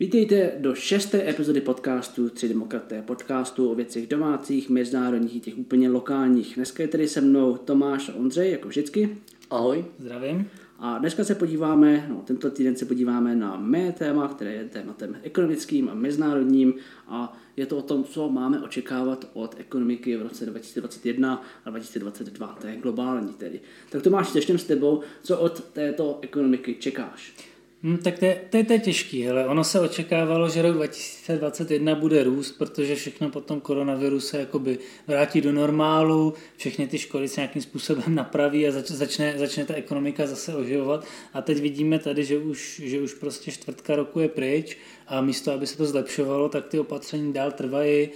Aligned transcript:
Vítejte 0.00 0.52
do 0.58 0.74
šesté 0.74 1.30
epizody 1.30 1.60
podcastu 1.60 2.30
Tři 2.30 2.48
demokraté, 2.48 3.02
podcastu 3.02 3.70
o 3.70 3.74
věcech 3.74 4.06
domácích, 4.06 4.70
mezinárodních 4.70 5.36
i 5.36 5.40
těch 5.40 5.58
úplně 5.58 5.90
lokálních. 5.90 6.54
Dneska 6.56 6.82
je 6.82 6.88
tedy 6.88 7.08
se 7.08 7.20
mnou 7.20 7.56
Tomáš 7.56 8.08
a 8.08 8.14
Ondřej, 8.14 8.50
jako 8.50 8.68
vždycky. 8.68 9.18
Ahoj. 9.50 9.84
Zdravím. 9.98 10.50
A 10.78 10.98
dneska 10.98 11.24
se 11.24 11.34
podíváme, 11.34 12.06
no, 12.08 12.22
tento 12.26 12.50
týden 12.50 12.76
se 12.76 12.84
podíváme 12.84 13.36
na 13.36 13.56
mé 13.56 13.92
téma, 13.92 14.28
které 14.28 14.52
je 14.52 14.64
tématem 14.64 15.16
ekonomickým 15.22 15.88
a 15.88 15.94
mezinárodním 15.94 16.74
a 17.08 17.36
je 17.56 17.66
to 17.66 17.76
o 17.76 17.82
tom, 17.82 18.04
co 18.04 18.28
máme 18.28 18.62
očekávat 18.62 19.30
od 19.32 19.54
ekonomiky 19.58 20.16
v 20.16 20.22
roce 20.22 20.46
2021 20.46 21.44
a 21.64 21.70
2022, 21.70 22.58
to 22.60 22.66
je 22.66 22.76
globální 22.76 23.32
tedy. 23.32 23.60
Tak 23.90 24.02
Tomáš, 24.02 24.32
začneme 24.32 24.58
s 24.58 24.64
tebou, 24.64 25.00
co 25.22 25.38
od 25.38 25.64
této 25.64 26.18
ekonomiky 26.22 26.74
čekáš? 26.74 27.53
Hmm, 27.84 27.98
tak 27.98 28.18
to 28.18 28.24
je, 28.24 28.40
to, 28.50 28.56
je, 28.56 28.64
to 28.64 28.72
je 28.72 28.78
těžký, 28.78 29.28
ale 29.28 29.46
ono 29.46 29.64
se 29.64 29.80
očekávalo, 29.80 30.48
že 30.48 30.62
rok 30.62 30.74
2021 30.74 31.94
bude 31.94 32.24
růst, 32.24 32.52
protože 32.52 32.94
všechno 32.94 33.30
po 33.30 33.40
tom 33.40 33.60
koronaviru 33.60 34.20
se 34.20 34.38
jakoby 34.38 34.78
vrátí 35.06 35.40
do 35.40 35.52
normálu, 35.52 36.34
všechny 36.56 36.86
ty 36.86 36.98
školy 36.98 37.28
se 37.28 37.40
nějakým 37.40 37.62
způsobem 37.62 38.04
napraví 38.14 38.68
a 38.68 38.70
zač, 38.70 38.86
začne, 38.90 39.34
začne 39.38 39.64
ta 39.64 39.74
ekonomika 39.74 40.26
zase 40.26 40.54
oživovat. 40.54 41.04
A 41.34 41.42
teď 41.42 41.58
vidíme 41.58 41.98
tady, 41.98 42.24
že 42.24 42.38
už, 42.38 42.80
že 42.84 43.00
už 43.00 43.14
prostě 43.14 43.50
čtvrtka 43.50 43.96
roku 43.96 44.20
je 44.20 44.28
pryč 44.28 44.76
a 45.06 45.20
místo, 45.20 45.52
aby 45.52 45.66
se 45.66 45.76
to 45.76 45.86
zlepšovalo, 45.86 46.48
tak 46.48 46.66
ty 46.66 46.78
opatření 46.78 47.32
dál 47.32 47.52
trvají, 47.52 48.08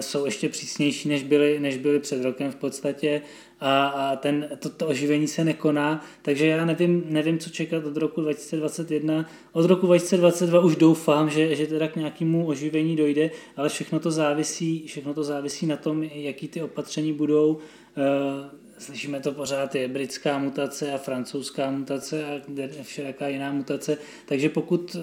jsou 0.00 0.24
ještě 0.24 0.48
přísnější, 0.48 1.08
než 1.08 1.22
byly, 1.22 1.60
než 1.60 1.76
byly 1.76 2.00
před 2.00 2.24
rokem 2.24 2.50
v 2.50 2.56
podstatě 2.56 3.22
a, 3.60 3.86
a 3.86 4.16
ten, 4.16 4.48
to, 4.58 4.70
to 4.70 4.86
oživení 4.86 5.28
se 5.28 5.44
nekoná, 5.44 6.04
takže 6.22 6.46
já 6.46 6.64
nevím, 6.64 7.04
nevím, 7.08 7.38
co 7.38 7.50
čekat 7.50 7.84
od 7.84 7.96
roku 7.96 8.20
2021. 8.20 9.28
Od 9.52 9.66
roku 9.66 9.86
2022 9.86 10.60
už 10.60 10.76
doufám, 10.76 11.30
že, 11.30 11.56
že 11.56 11.66
teda 11.66 11.88
k 11.88 11.96
nějakému 11.96 12.46
oživení 12.46 12.96
dojde, 12.96 13.30
ale 13.56 13.68
všechno 13.68 14.00
to 14.00 14.10
závisí, 14.10 14.86
všechno 14.86 15.14
to 15.14 15.24
závisí 15.24 15.66
na 15.66 15.76
tom, 15.76 16.02
jaký 16.02 16.48
ty 16.48 16.62
opatření 16.62 17.12
budou. 17.12 17.58
Eh, 17.96 18.50
slyšíme 18.78 19.20
to 19.20 19.32
pořád, 19.32 19.74
je 19.74 19.88
britská 19.88 20.38
mutace 20.38 20.92
a 20.92 20.98
francouzská 20.98 21.70
mutace 21.70 22.24
a 22.26 22.40
všelijaká 22.82 23.28
jiná 23.28 23.52
mutace, 23.52 23.98
takže 24.26 24.48
pokud 24.48 24.96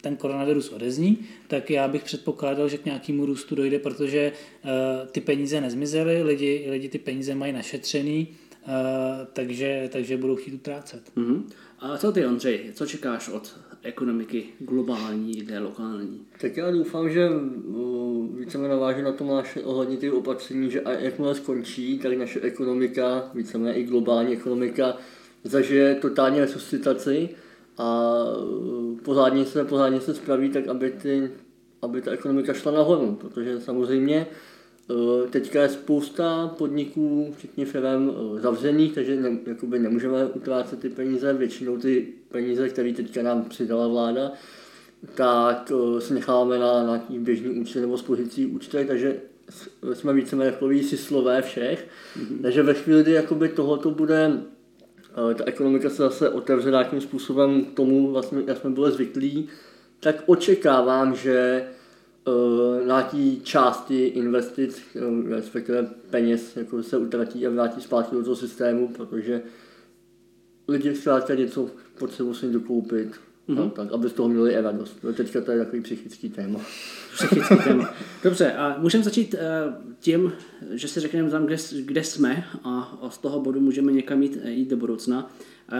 ten 0.00 0.16
koronavirus 0.16 0.68
odezní, 0.70 1.18
tak 1.48 1.70
já 1.70 1.88
bych 1.88 2.04
předpokládal, 2.04 2.68
že 2.68 2.78
k 2.78 2.84
nějakému 2.84 3.26
růstu 3.26 3.54
dojde, 3.54 3.78
protože 3.78 4.32
uh, 4.64 4.70
ty 5.08 5.20
peníze 5.20 5.60
nezmizely, 5.60 6.22
lidi, 6.22 6.66
lidi 6.70 6.88
ty 6.88 6.98
peníze 6.98 7.34
mají 7.34 7.52
našetřený, 7.52 8.28
uh, 8.28 8.72
takže, 9.32 9.88
takže 9.92 10.16
budou 10.16 10.36
chtít 10.36 10.54
utrácet. 10.54 11.02
Uh-huh. 11.16 11.42
A 11.78 11.98
co 11.98 12.12
ty, 12.12 12.26
Ondřej, 12.26 12.60
co 12.74 12.86
čekáš 12.86 13.28
od 13.28 13.58
ekonomiky 13.82 14.44
globální, 14.58 15.42
ne 15.50 15.58
lokální? 15.58 16.20
Tak 16.40 16.56
já 16.56 16.70
doufám, 16.70 17.10
že 17.10 17.28
víceméně 18.38 18.68
navážu 18.68 19.02
na 19.02 19.12
to 19.12 19.24
naše 19.24 19.62
ohledně 19.62 19.96
těch 19.96 20.12
opatření, 20.12 20.70
že 20.70 20.82
jakmile 20.98 21.34
skončí, 21.34 21.98
tak 21.98 22.18
naše 22.18 22.40
ekonomika, 22.40 23.30
víceméně 23.34 23.74
i 23.74 23.84
globální 23.84 24.32
ekonomika, 24.32 24.96
zažije 25.44 25.94
totální 25.94 26.40
resuscitaci 26.40 27.28
a 27.78 28.14
pořádně 29.02 29.44
se, 29.44 29.64
pořádně 29.64 30.00
se 30.00 30.14
spraví 30.14 30.50
tak, 30.50 30.68
aby, 30.68 30.90
ty, 30.90 31.30
aby 31.82 32.02
ta 32.02 32.10
ekonomika 32.10 32.52
šla 32.52 32.72
nahoru, 32.72 33.14
protože 33.20 33.60
samozřejmě 33.60 34.26
e, 35.26 35.28
teďka 35.28 35.62
je 35.62 35.68
spousta 35.68 36.54
podniků, 36.58 37.34
včetně 37.38 37.66
firm, 37.66 38.10
e, 38.10 38.40
zavřených, 38.40 38.94
takže 38.94 39.16
ne, 39.16 39.38
jakoby 39.46 39.78
nemůžeme 39.78 40.26
utrácet 40.26 40.80
ty 40.80 40.88
peníze, 40.88 41.32
většinou 41.32 41.76
ty 41.76 42.08
peníze, 42.28 42.68
které 42.68 42.92
teďka 42.92 43.22
nám 43.22 43.44
přidala 43.44 43.88
vláda, 43.88 44.32
tak 45.14 45.72
e, 45.72 46.00
si 46.00 46.14
necháváme 46.14 46.58
na 46.58 46.82
nějaký 46.82 47.18
běžný 47.18 47.60
účet 47.60 47.80
nebo 47.80 47.98
spořící 47.98 48.46
účty, 48.46 48.84
takže 48.84 49.16
jsme 49.94 50.12
víceméně 50.12 50.52
takový 50.52 50.82
si 50.82 50.96
slové 50.96 51.42
všech. 51.42 51.88
Mm-hmm. 52.16 52.42
Takže 52.42 52.62
ve 52.62 52.74
chvíli, 52.74 53.02
kdy 53.02 53.12
jakoby 53.12 53.48
tohoto 53.48 53.90
bude 53.90 54.42
ta 55.34 55.44
ekonomika 55.46 55.90
se 55.90 55.96
zase 55.96 56.28
otevře 56.28 56.70
nějakým 56.70 57.00
způsobem 57.00 57.64
tomu, 57.64 58.12
vlastně, 58.12 58.42
jak 58.46 58.58
jsme 58.58 58.70
byli 58.70 58.92
zvyklí, 58.92 59.48
tak 60.00 60.22
očekávám, 60.26 61.14
že 61.14 61.64
uh, 62.26 62.86
nějaký 62.86 63.40
části 63.40 64.06
investic, 64.06 64.82
uh, 64.94 65.28
respektive 65.28 65.88
peněz, 66.10 66.56
jako 66.56 66.82
se 66.82 66.96
utratí 66.96 67.46
a 67.46 67.50
vrátí 67.50 67.80
zpátky 67.80 68.16
do 68.16 68.24
toho 68.24 68.36
systému, 68.36 68.88
protože 68.88 69.42
lidi 70.68 70.94
zkrátka 70.94 71.34
něco 71.34 71.70
potřebují 71.98 72.34
si 72.34 72.52
dokoupit, 72.52 73.20
mm-hmm. 73.48 73.56
no, 73.56 73.70
tak, 73.70 73.92
aby 73.92 74.08
z 74.08 74.12
toho 74.12 74.28
měli 74.28 74.52
i 74.52 74.60
radost. 74.60 74.98
No, 75.02 75.12
teďka 75.12 75.40
to 75.40 75.52
je 75.52 75.58
takový 75.58 75.82
psychický 75.82 76.30
téma. 76.30 76.60
Psychický 77.14 77.56
téma. 77.64 77.94
Dobře, 78.24 78.52
a 78.52 78.78
můžeme 78.78 79.04
začít 79.04 79.34
uh, 79.34 79.74
tím, 80.00 80.32
že 80.70 80.88
si 80.88 81.00
řekneme 81.00 81.30
tam, 81.30 81.46
kde, 81.46 81.56
kde 81.84 82.04
jsme 82.04 82.44
a, 82.64 82.98
a 83.02 83.10
z 83.10 83.18
toho 83.18 83.40
bodu 83.40 83.60
můžeme 83.60 83.92
někam 83.92 84.22
jít, 84.22 84.38
eh, 84.42 84.50
jít 84.50 84.70
do 84.70 84.76
budoucna. 84.76 85.30
Uh, 85.72 85.78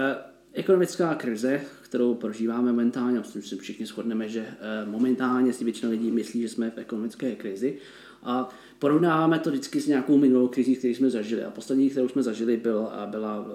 ekonomická 0.52 1.14
krize, 1.14 1.60
kterou 1.82 2.14
prožíváme 2.14 2.72
momentálně, 2.72 3.18
myslím, 3.18 3.42
že 3.42 3.56
všichni 3.56 3.86
shodneme, 3.86 4.28
že 4.28 4.40
uh, 4.40 4.90
momentálně 4.90 5.52
si 5.52 5.64
většina 5.64 5.90
lidí 5.90 6.10
myslí, 6.10 6.42
že 6.42 6.48
jsme 6.48 6.70
v 6.70 6.78
ekonomické 6.78 7.34
krizi. 7.36 7.78
A 8.22 8.48
porovnáváme 8.78 9.38
to 9.38 9.50
vždycky 9.50 9.80
s 9.80 9.86
nějakou 9.86 10.18
minulou 10.18 10.48
krizí, 10.48 10.76
kterou 10.76 10.94
jsme 10.94 11.10
zažili. 11.10 11.44
A 11.44 11.50
poslední, 11.50 11.90
kterou 11.90 12.08
jsme 12.08 12.22
zažili, 12.22 12.56
byl, 12.56 12.88
byla 13.06 13.46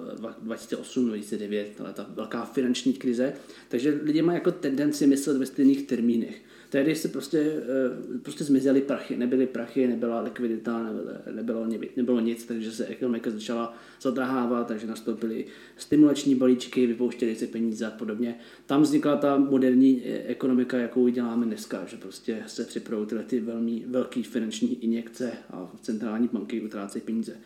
2008-2009, 0.46 1.64
ta 1.94 2.06
velká 2.08 2.44
finanční 2.44 2.92
krize. 2.92 3.32
Takže 3.68 4.00
lidi 4.02 4.22
mají 4.22 4.36
jako 4.36 4.52
tendenci 4.52 5.06
myslet 5.06 5.36
ve 5.36 5.46
stejných 5.46 5.86
termínech. 5.86 6.42
Tehdy 6.74 6.94
se 6.94 7.08
prostě, 7.08 7.38
eh, 7.38 8.18
prostě 8.22 8.44
zmizely 8.44 8.80
prachy, 8.80 9.16
nebyly 9.16 9.46
prachy, 9.46 9.86
nebyla 9.86 10.20
likvidita, 10.20 10.90
nebylo, 11.34 11.66
nebylo, 11.96 12.20
nic, 12.20 12.44
takže 12.44 12.72
se 12.72 12.86
ekonomika 12.86 13.30
začala 13.30 13.76
zadrahávat, 14.00 14.66
takže 14.66 14.86
nastoupily 14.86 15.46
stimulační 15.76 16.34
balíčky, 16.34 16.86
vypouštěly 16.86 17.36
se 17.36 17.46
peníze 17.46 17.86
a 17.86 17.90
podobně. 17.90 18.38
Tam 18.66 18.82
vznikla 18.82 19.16
ta 19.16 19.36
moderní 19.36 20.02
eh, 20.04 20.22
ekonomika, 20.26 20.78
jakou 20.78 21.08
děláme 21.08 21.46
dneska, 21.46 21.84
že 21.86 21.96
prostě 21.96 22.42
se 22.46 22.64
připravují 22.64 23.08
tyhle 23.08 23.24
ty 23.24 23.40
velmi 23.40 23.84
velké 23.86 24.22
finanční 24.22 24.84
injekce 24.84 25.32
a 25.50 25.72
centrální 25.82 26.28
banky 26.32 26.60
utrácejí 26.60 27.02
peníze. 27.02 27.36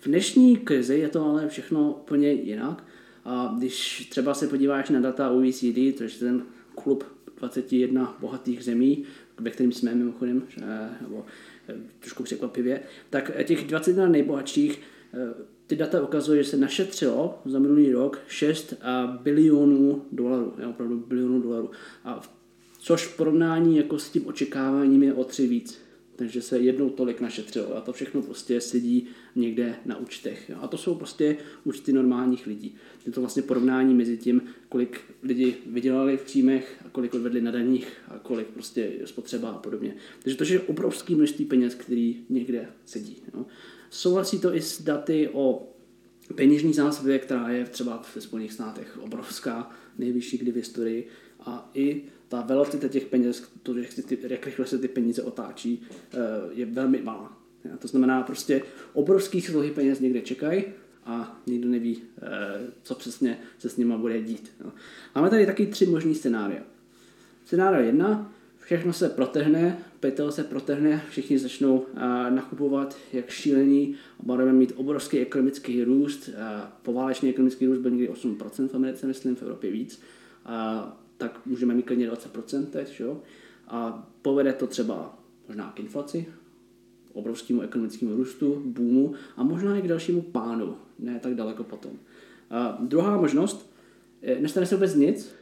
V 0.00 0.06
dnešní 0.06 0.56
krizi 0.56 0.98
je 0.98 1.08
to 1.08 1.24
ale 1.24 1.48
všechno 1.48 1.92
úplně 1.92 2.32
jinak. 2.32 2.84
A 3.24 3.54
když 3.58 4.06
třeba 4.10 4.34
se 4.34 4.48
podíváš 4.48 4.90
na 4.90 5.00
data 5.00 5.30
OECD, 5.30 5.98
což 5.98 6.14
je 6.14 6.18
ten 6.18 6.42
klub 6.74 7.15
21 7.36 8.16
bohatých 8.20 8.64
zemí, 8.64 9.04
ve 9.40 9.50
kterým 9.50 9.72
jsme 9.72 9.94
mimochodem, 9.94 10.42
nebo 11.00 11.26
eh, 11.68 11.74
trošku 12.00 12.22
překvapivě, 12.22 12.80
tak 13.10 13.30
těch 13.44 13.66
21 13.66 14.08
nejbohatších 14.08 14.80
eh, 15.14 15.34
ty 15.66 15.76
data 15.76 16.02
ukazují, 16.02 16.44
že 16.44 16.50
se 16.50 16.56
našetřilo 16.56 17.42
za 17.44 17.58
minulý 17.58 17.92
rok 17.92 18.20
6 18.28 18.72
eh, 18.72 18.86
bilionů 19.22 20.04
dolarů, 20.12 20.54
je 20.58 20.66
opravdu 20.66 21.04
bilionů 21.06 21.40
dolarů. 21.40 21.70
A 22.04 22.22
což 22.78 23.06
v 23.06 23.16
porovnání 23.16 23.76
jako 23.76 23.98
s 23.98 24.10
tím 24.10 24.26
očekáváním 24.26 25.02
je 25.02 25.14
o 25.14 25.24
tři 25.24 25.46
víc 25.46 25.85
takže 26.16 26.42
se 26.42 26.58
jednou 26.58 26.90
tolik 26.90 27.20
našetřilo 27.20 27.76
a 27.76 27.80
to 27.80 27.92
všechno 27.92 28.22
prostě 28.22 28.60
sedí 28.60 29.06
někde 29.34 29.76
na 29.84 29.96
účtech. 29.96 30.48
Jo. 30.50 30.56
A 30.60 30.68
to 30.68 30.78
jsou 30.78 30.94
prostě 30.94 31.36
účty 31.64 31.92
normálních 31.92 32.46
lidí. 32.46 32.74
Je 33.06 33.12
to 33.12 33.20
vlastně 33.20 33.42
porovnání 33.42 33.94
mezi 33.94 34.16
tím, 34.16 34.42
kolik 34.68 35.00
lidi 35.22 35.54
vydělali 35.66 36.16
v 36.16 36.22
příjmech 36.22 36.82
a 36.86 36.88
kolik 36.88 37.14
odvedli 37.14 37.40
na 37.40 37.50
daních 37.50 37.92
a 38.08 38.18
kolik 38.18 38.46
prostě 38.46 38.92
spotřeba 39.04 39.50
a 39.50 39.58
podobně. 39.58 39.96
Takže 40.22 40.38
to 40.38 40.44
je 40.44 40.60
obrovský 40.60 41.14
množství 41.14 41.44
peněz, 41.44 41.74
který 41.74 42.24
někde 42.28 42.68
sedí. 42.84 43.16
Jo. 43.34 43.46
Souhlasí 43.90 44.38
to 44.38 44.54
i 44.54 44.60
s 44.60 44.82
daty 44.82 45.28
o 45.32 45.72
peněžní 46.34 46.72
zásobě, 46.72 47.18
která 47.18 47.50
je 47.50 47.64
třeba 47.64 48.02
ve 48.14 48.20
Spojených 48.20 48.52
státech 48.52 48.98
obrovská, 49.02 49.70
nejvyšší 49.98 50.38
kdy 50.38 50.52
v 50.52 50.56
historii 50.56 51.08
a 51.40 51.70
i 51.74 52.02
ta 52.28 52.40
velocita 52.40 52.88
těch 52.88 53.06
peněz, 53.06 53.52
to, 53.62 53.78
jak, 53.78 53.88
ty, 54.06 54.18
jak 54.28 54.46
rychle 54.46 54.66
se 54.66 54.78
ty 54.78 54.88
peníze 54.88 55.22
otáčí, 55.22 55.82
eh, 56.14 56.18
je 56.50 56.66
velmi 56.66 57.02
malá. 57.02 57.36
To 57.78 57.88
znamená 57.88 58.22
prostě 58.22 58.62
obrovský 58.92 59.40
slohy 59.40 59.70
peněz 59.70 60.00
někde 60.00 60.20
čekají 60.20 60.64
a 61.04 61.42
nikdo 61.46 61.68
neví, 61.68 62.02
eh, 62.22 62.26
co 62.82 62.94
přesně 62.94 63.38
se 63.58 63.68
s 63.68 63.76
nima 63.76 63.98
bude 63.98 64.22
dít. 64.22 64.52
Máme 65.14 65.30
tady 65.30 65.46
taky 65.46 65.66
tři 65.66 65.86
možný 65.86 66.14
scénária. 66.14 66.62
Scénário 67.44 67.86
jedna, 67.86 68.32
všechno 68.58 68.92
se 68.92 69.08
protehne, 69.08 69.78
pytel 70.00 70.32
se 70.32 70.44
protehne, 70.44 71.02
všichni 71.10 71.38
začnou 71.38 71.86
eh, 71.94 72.30
nakupovat 72.30 72.96
jak 73.12 73.30
šílení 73.30 73.94
a 74.20 74.22
budeme 74.22 74.52
mít 74.52 74.72
obrovský 74.76 75.18
ekonomický 75.18 75.84
růst. 75.84 76.30
Poválečný 76.82 77.28
ekonomický 77.28 77.66
růst 77.66 77.78
byl 77.78 77.90
někdy 77.90 78.08
8% 78.08 78.68
v 78.68 78.74
Americe, 78.74 79.06
myslím, 79.06 79.36
v 79.36 79.42
Evropě 79.42 79.70
víc 79.70 80.00
tak 81.16 81.46
můžeme 81.46 81.74
mít 81.74 81.82
klidně 81.82 82.10
20% 82.10 82.66
teď, 82.66 83.00
jo? 83.00 83.20
a 83.68 84.08
povede 84.22 84.52
to 84.52 84.66
třeba 84.66 85.18
možná 85.48 85.72
k 85.72 85.80
inflaci, 85.80 86.26
obrovskému 87.12 87.60
ekonomickému 87.60 88.16
růstu, 88.16 88.62
boomu 88.66 89.14
a 89.36 89.42
možná 89.42 89.76
i 89.76 89.82
k 89.82 89.88
dalšímu 89.88 90.22
pánu, 90.22 90.76
ne 90.98 91.20
tak 91.22 91.34
daleko 91.34 91.64
potom. 91.64 91.92
A 92.50 92.78
druhá 92.80 93.20
možnost, 93.20 93.74
nestane 94.40 94.66
se 94.66 94.74
vůbec 94.74 94.94
nic, 94.94 95.32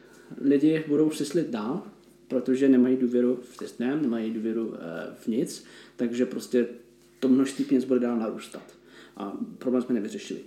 lidi 0.41 0.85
budou 0.89 1.09
přislit 1.09 1.51
dál, 1.51 1.83
protože 2.29 2.69
nemají 2.69 2.97
důvěru 2.97 3.41
v 3.53 3.57
systém, 3.57 4.03
nemají 4.03 4.31
důvěru 4.31 4.75
v 5.15 5.27
nic, 5.27 5.65
takže 5.97 6.27
prostě 6.27 6.67
to 7.21 7.29
množství 7.29 7.65
peněz 7.65 7.85
bude 7.85 8.01
dál 8.01 8.19
narůstat. 8.19 8.75
A 9.17 9.39
problém 9.59 9.83
jsme 9.83 9.95
nevyřešili. 9.95 10.41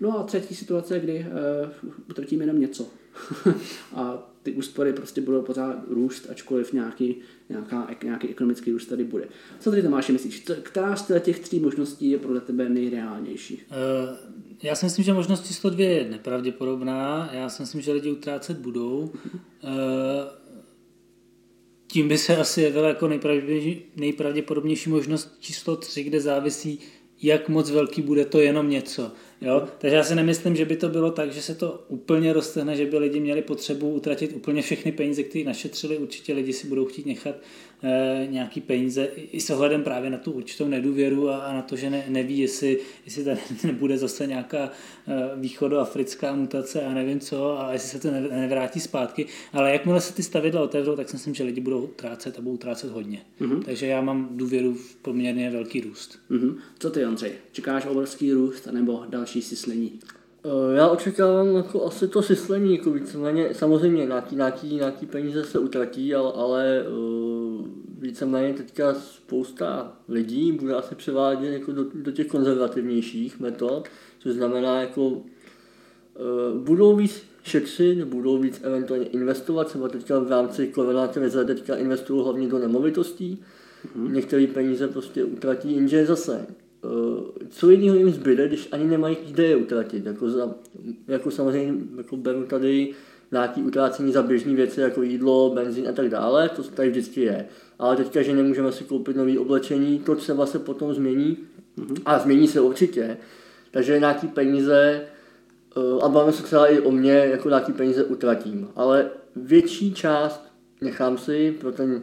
No 0.00 0.18
a 0.18 0.22
třetí 0.22 0.54
situace, 0.54 1.00
kdy 1.00 1.26
uh, 1.84 1.90
utratíme 2.10 2.42
jenom 2.42 2.60
něco. 2.60 2.86
a 3.94 4.30
ty 4.42 4.52
úspory 4.52 4.92
prostě 4.92 5.20
budou 5.20 5.42
pořád 5.42 5.76
růst, 5.88 6.30
ačkoliv 6.30 6.72
nějaký, 6.72 7.16
nějaká, 7.48 7.90
nějaký 8.04 8.28
ekonomický 8.28 8.72
růst 8.72 8.86
tady 8.86 9.04
bude. 9.04 9.28
Co 9.60 9.70
tady 9.70 9.82
Tomáši 9.82 10.12
myslíš? 10.12 10.44
Která 10.62 10.96
z 10.96 11.20
těch 11.20 11.38
tří 11.38 11.60
možností 11.60 12.10
je 12.10 12.18
podle 12.18 12.40
tebe 12.40 12.68
nejreálnější? 12.68 13.54
Uh, 13.54 14.16
já 14.62 14.74
si 14.74 14.86
myslím, 14.86 15.04
že 15.04 15.12
možnost 15.12 15.46
číslo 15.46 15.70
dvě 15.70 15.90
je 15.90 16.10
nepravděpodobná. 16.10 17.30
Já 17.32 17.48
si 17.48 17.62
myslím, 17.62 17.80
že 17.80 17.92
lidi 17.92 18.12
utrácet 18.12 18.58
budou. 18.58 18.98
Uh, 19.00 19.10
tím 21.86 22.08
by 22.08 22.18
se 22.18 22.36
asi 22.36 22.62
jevila 22.62 22.88
jako 22.88 23.10
nejpravděpodobnější 23.96 24.90
možnost 24.90 25.36
číslo 25.40 25.76
tři, 25.76 26.02
kde 26.04 26.20
závisí, 26.20 26.80
jak 27.24 27.48
moc 27.48 27.70
velký 27.70 28.02
bude 28.02 28.24
to 28.24 28.40
jenom 28.40 28.70
něco. 28.70 29.12
Jo? 29.40 29.68
Takže 29.78 29.96
já 29.96 30.04
si 30.04 30.14
nemyslím, 30.14 30.56
že 30.56 30.64
by 30.64 30.76
to 30.76 30.88
bylo 30.88 31.10
tak, 31.10 31.32
že 31.32 31.42
se 31.42 31.54
to 31.54 31.84
úplně 31.88 32.32
roztehne, 32.32 32.76
že 32.76 32.86
by 32.86 32.98
lidi 32.98 33.20
měli 33.20 33.42
potřebu 33.42 33.90
utratit 33.90 34.32
úplně 34.36 34.62
všechny 34.62 34.92
peníze, 34.92 35.22
které 35.22 35.44
našetřili. 35.44 35.98
Určitě 35.98 36.34
lidi 36.34 36.52
si 36.52 36.66
budou 36.66 36.84
chtít 36.84 37.06
nechat 37.06 37.34
nějaký 38.30 38.60
peníze 38.60 39.04
i 39.16 39.40
s 39.40 39.50
ohledem 39.50 39.82
právě 39.82 40.10
na 40.10 40.18
tu 40.18 40.32
určitou 40.32 40.68
nedůvěru 40.68 41.28
a, 41.30 41.36
a 41.36 41.52
na 41.52 41.62
to, 41.62 41.76
že 41.76 41.90
ne, 41.90 42.04
neví, 42.08 42.38
jestli, 42.38 42.80
jestli 43.04 43.24
tady 43.24 43.40
nebude 43.64 43.98
zase 43.98 44.26
nějaká 44.26 44.58
e, 44.58 44.70
východoafrická 45.36 46.34
mutace 46.34 46.82
a 46.82 46.94
nevím 46.94 47.20
co 47.20 47.60
a 47.60 47.72
jestli 47.72 47.88
se 47.88 48.00
to 48.00 48.10
nevrátí 48.10 48.80
zpátky. 48.80 49.26
Ale 49.52 49.72
jakmile 49.72 50.00
se 50.00 50.14
ty 50.14 50.22
stavidla 50.22 50.62
otevřou, 50.62 50.96
tak 50.96 51.08
si 51.08 51.16
myslím, 51.16 51.34
že 51.34 51.44
lidi 51.44 51.60
budou 51.60 51.86
trácet 51.86 52.38
a 52.38 52.42
budou 52.42 52.56
trácet 52.56 52.90
hodně. 52.90 53.20
Mm-hmm. 53.40 53.62
Takže 53.62 53.86
já 53.86 54.00
mám 54.00 54.28
důvěru 54.30 54.74
v 54.74 54.96
poměrně 54.96 55.50
velký 55.50 55.80
růst. 55.80 56.18
Mm-hmm. 56.30 56.54
Co 56.78 56.90
ty, 56.90 57.06
Ondřej? 57.06 57.32
Čekáš 57.52 57.86
obrovský 57.86 58.32
růst 58.32 58.66
nebo 58.72 59.04
další 59.08 59.42
syslení? 59.42 60.00
Eh, 60.44 60.76
já 60.76 60.88
očekávám 60.88 61.56
jako 61.56 61.84
asi 61.84 62.08
to 62.08 62.22
syslení, 62.22 62.76
jako 62.76 62.90
víceméně, 62.90 63.54
samozřejmě 63.54 64.06
nějaký, 64.06 64.36
nějaký, 64.36 64.74
nějaký 64.74 65.06
peníze 65.06 65.44
se 65.44 65.58
utratí, 65.58 66.14
ale, 66.14 66.32
ale 66.32 66.84
uh, 66.88 67.43
víceméně 67.98 68.54
teďka 68.54 68.94
spousta 68.94 69.96
lidí 70.08 70.52
bude 70.52 70.74
asi 70.74 70.94
převádět 70.94 71.52
jako 71.52 71.72
do, 71.72 71.84
do 71.94 72.12
těch 72.12 72.26
konzervativnějších 72.26 73.40
metod, 73.40 73.88
což 74.18 74.32
znamená 74.32 74.80
jako 74.80 75.08
uh, 75.08 75.22
budou 76.58 76.96
víc 76.96 77.22
šetřit, 77.42 78.04
budou 78.04 78.38
víc 78.38 78.60
eventuálně 78.62 79.06
investovat, 79.06 79.66
třeba 79.66 79.88
teďka 79.88 80.18
v 80.18 80.28
rámci 80.28 80.66
korona 80.66 81.08
krize 81.08 81.44
teďka 81.44 81.76
investují 81.76 82.24
hlavně 82.24 82.48
do 82.48 82.58
nemovitostí, 82.58 83.42
mm-hmm. 83.96 84.12
některé 84.12 84.46
peníze 84.46 84.88
prostě 84.88 85.24
utratí, 85.24 85.74
jenže 85.74 86.06
zase 86.06 86.46
Eh, 86.84 87.46
co 87.50 87.70
jiného 87.70 87.96
jim 87.96 88.10
zbyde, 88.10 88.48
když 88.48 88.68
ani 88.72 88.84
nemají 88.84 89.16
kde 89.30 89.44
je 89.44 89.56
utratit. 89.56 90.06
Jako, 90.06 90.30
za, 90.30 90.54
jako 91.08 91.30
samozřejmě 91.30 91.74
jako 91.96 92.16
beru 92.16 92.44
tady 92.44 92.92
nějaké 93.32 93.60
utrácení 93.60 94.12
za 94.12 94.22
běžné 94.22 94.54
věci, 94.54 94.80
jako 94.80 95.02
jídlo, 95.02 95.50
benzín 95.54 95.88
a 95.88 95.92
tak 95.92 96.08
dále, 96.08 96.48
to 96.48 96.62
tady 96.62 96.90
vždycky 96.90 97.20
je. 97.20 97.46
Ale 97.78 97.96
teďka, 97.96 98.22
že 98.22 98.34
nemůžeme 98.34 98.72
si 98.72 98.84
koupit 98.84 99.16
nové 99.16 99.38
oblečení, 99.38 99.98
to 99.98 100.14
třeba 100.14 100.46
se 100.46 100.58
potom 100.58 100.94
změní 100.94 101.38
mm-hmm. 101.78 102.02
a 102.06 102.18
změní 102.18 102.48
se 102.48 102.60
určitě. 102.60 103.16
Takže 103.70 103.98
nějaký 103.98 104.28
peníze, 104.28 105.02
eh, 105.76 106.02
a 106.02 106.08
bavíme 106.08 106.32
se 106.32 106.42
třeba 106.42 106.66
i 106.66 106.80
o 106.80 106.90
mě, 106.90 107.12
jako 107.12 107.48
nějaký 107.48 107.72
peníze 107.72 108.04
utratím. 108.04 108.68
Ale 108.76 109.10
větší 109.36 109.94
část 109.94 110.44
nechám 110.80 111.18
si 111.18 111.56
pro 111.60 111.72
ten 111.72 112.02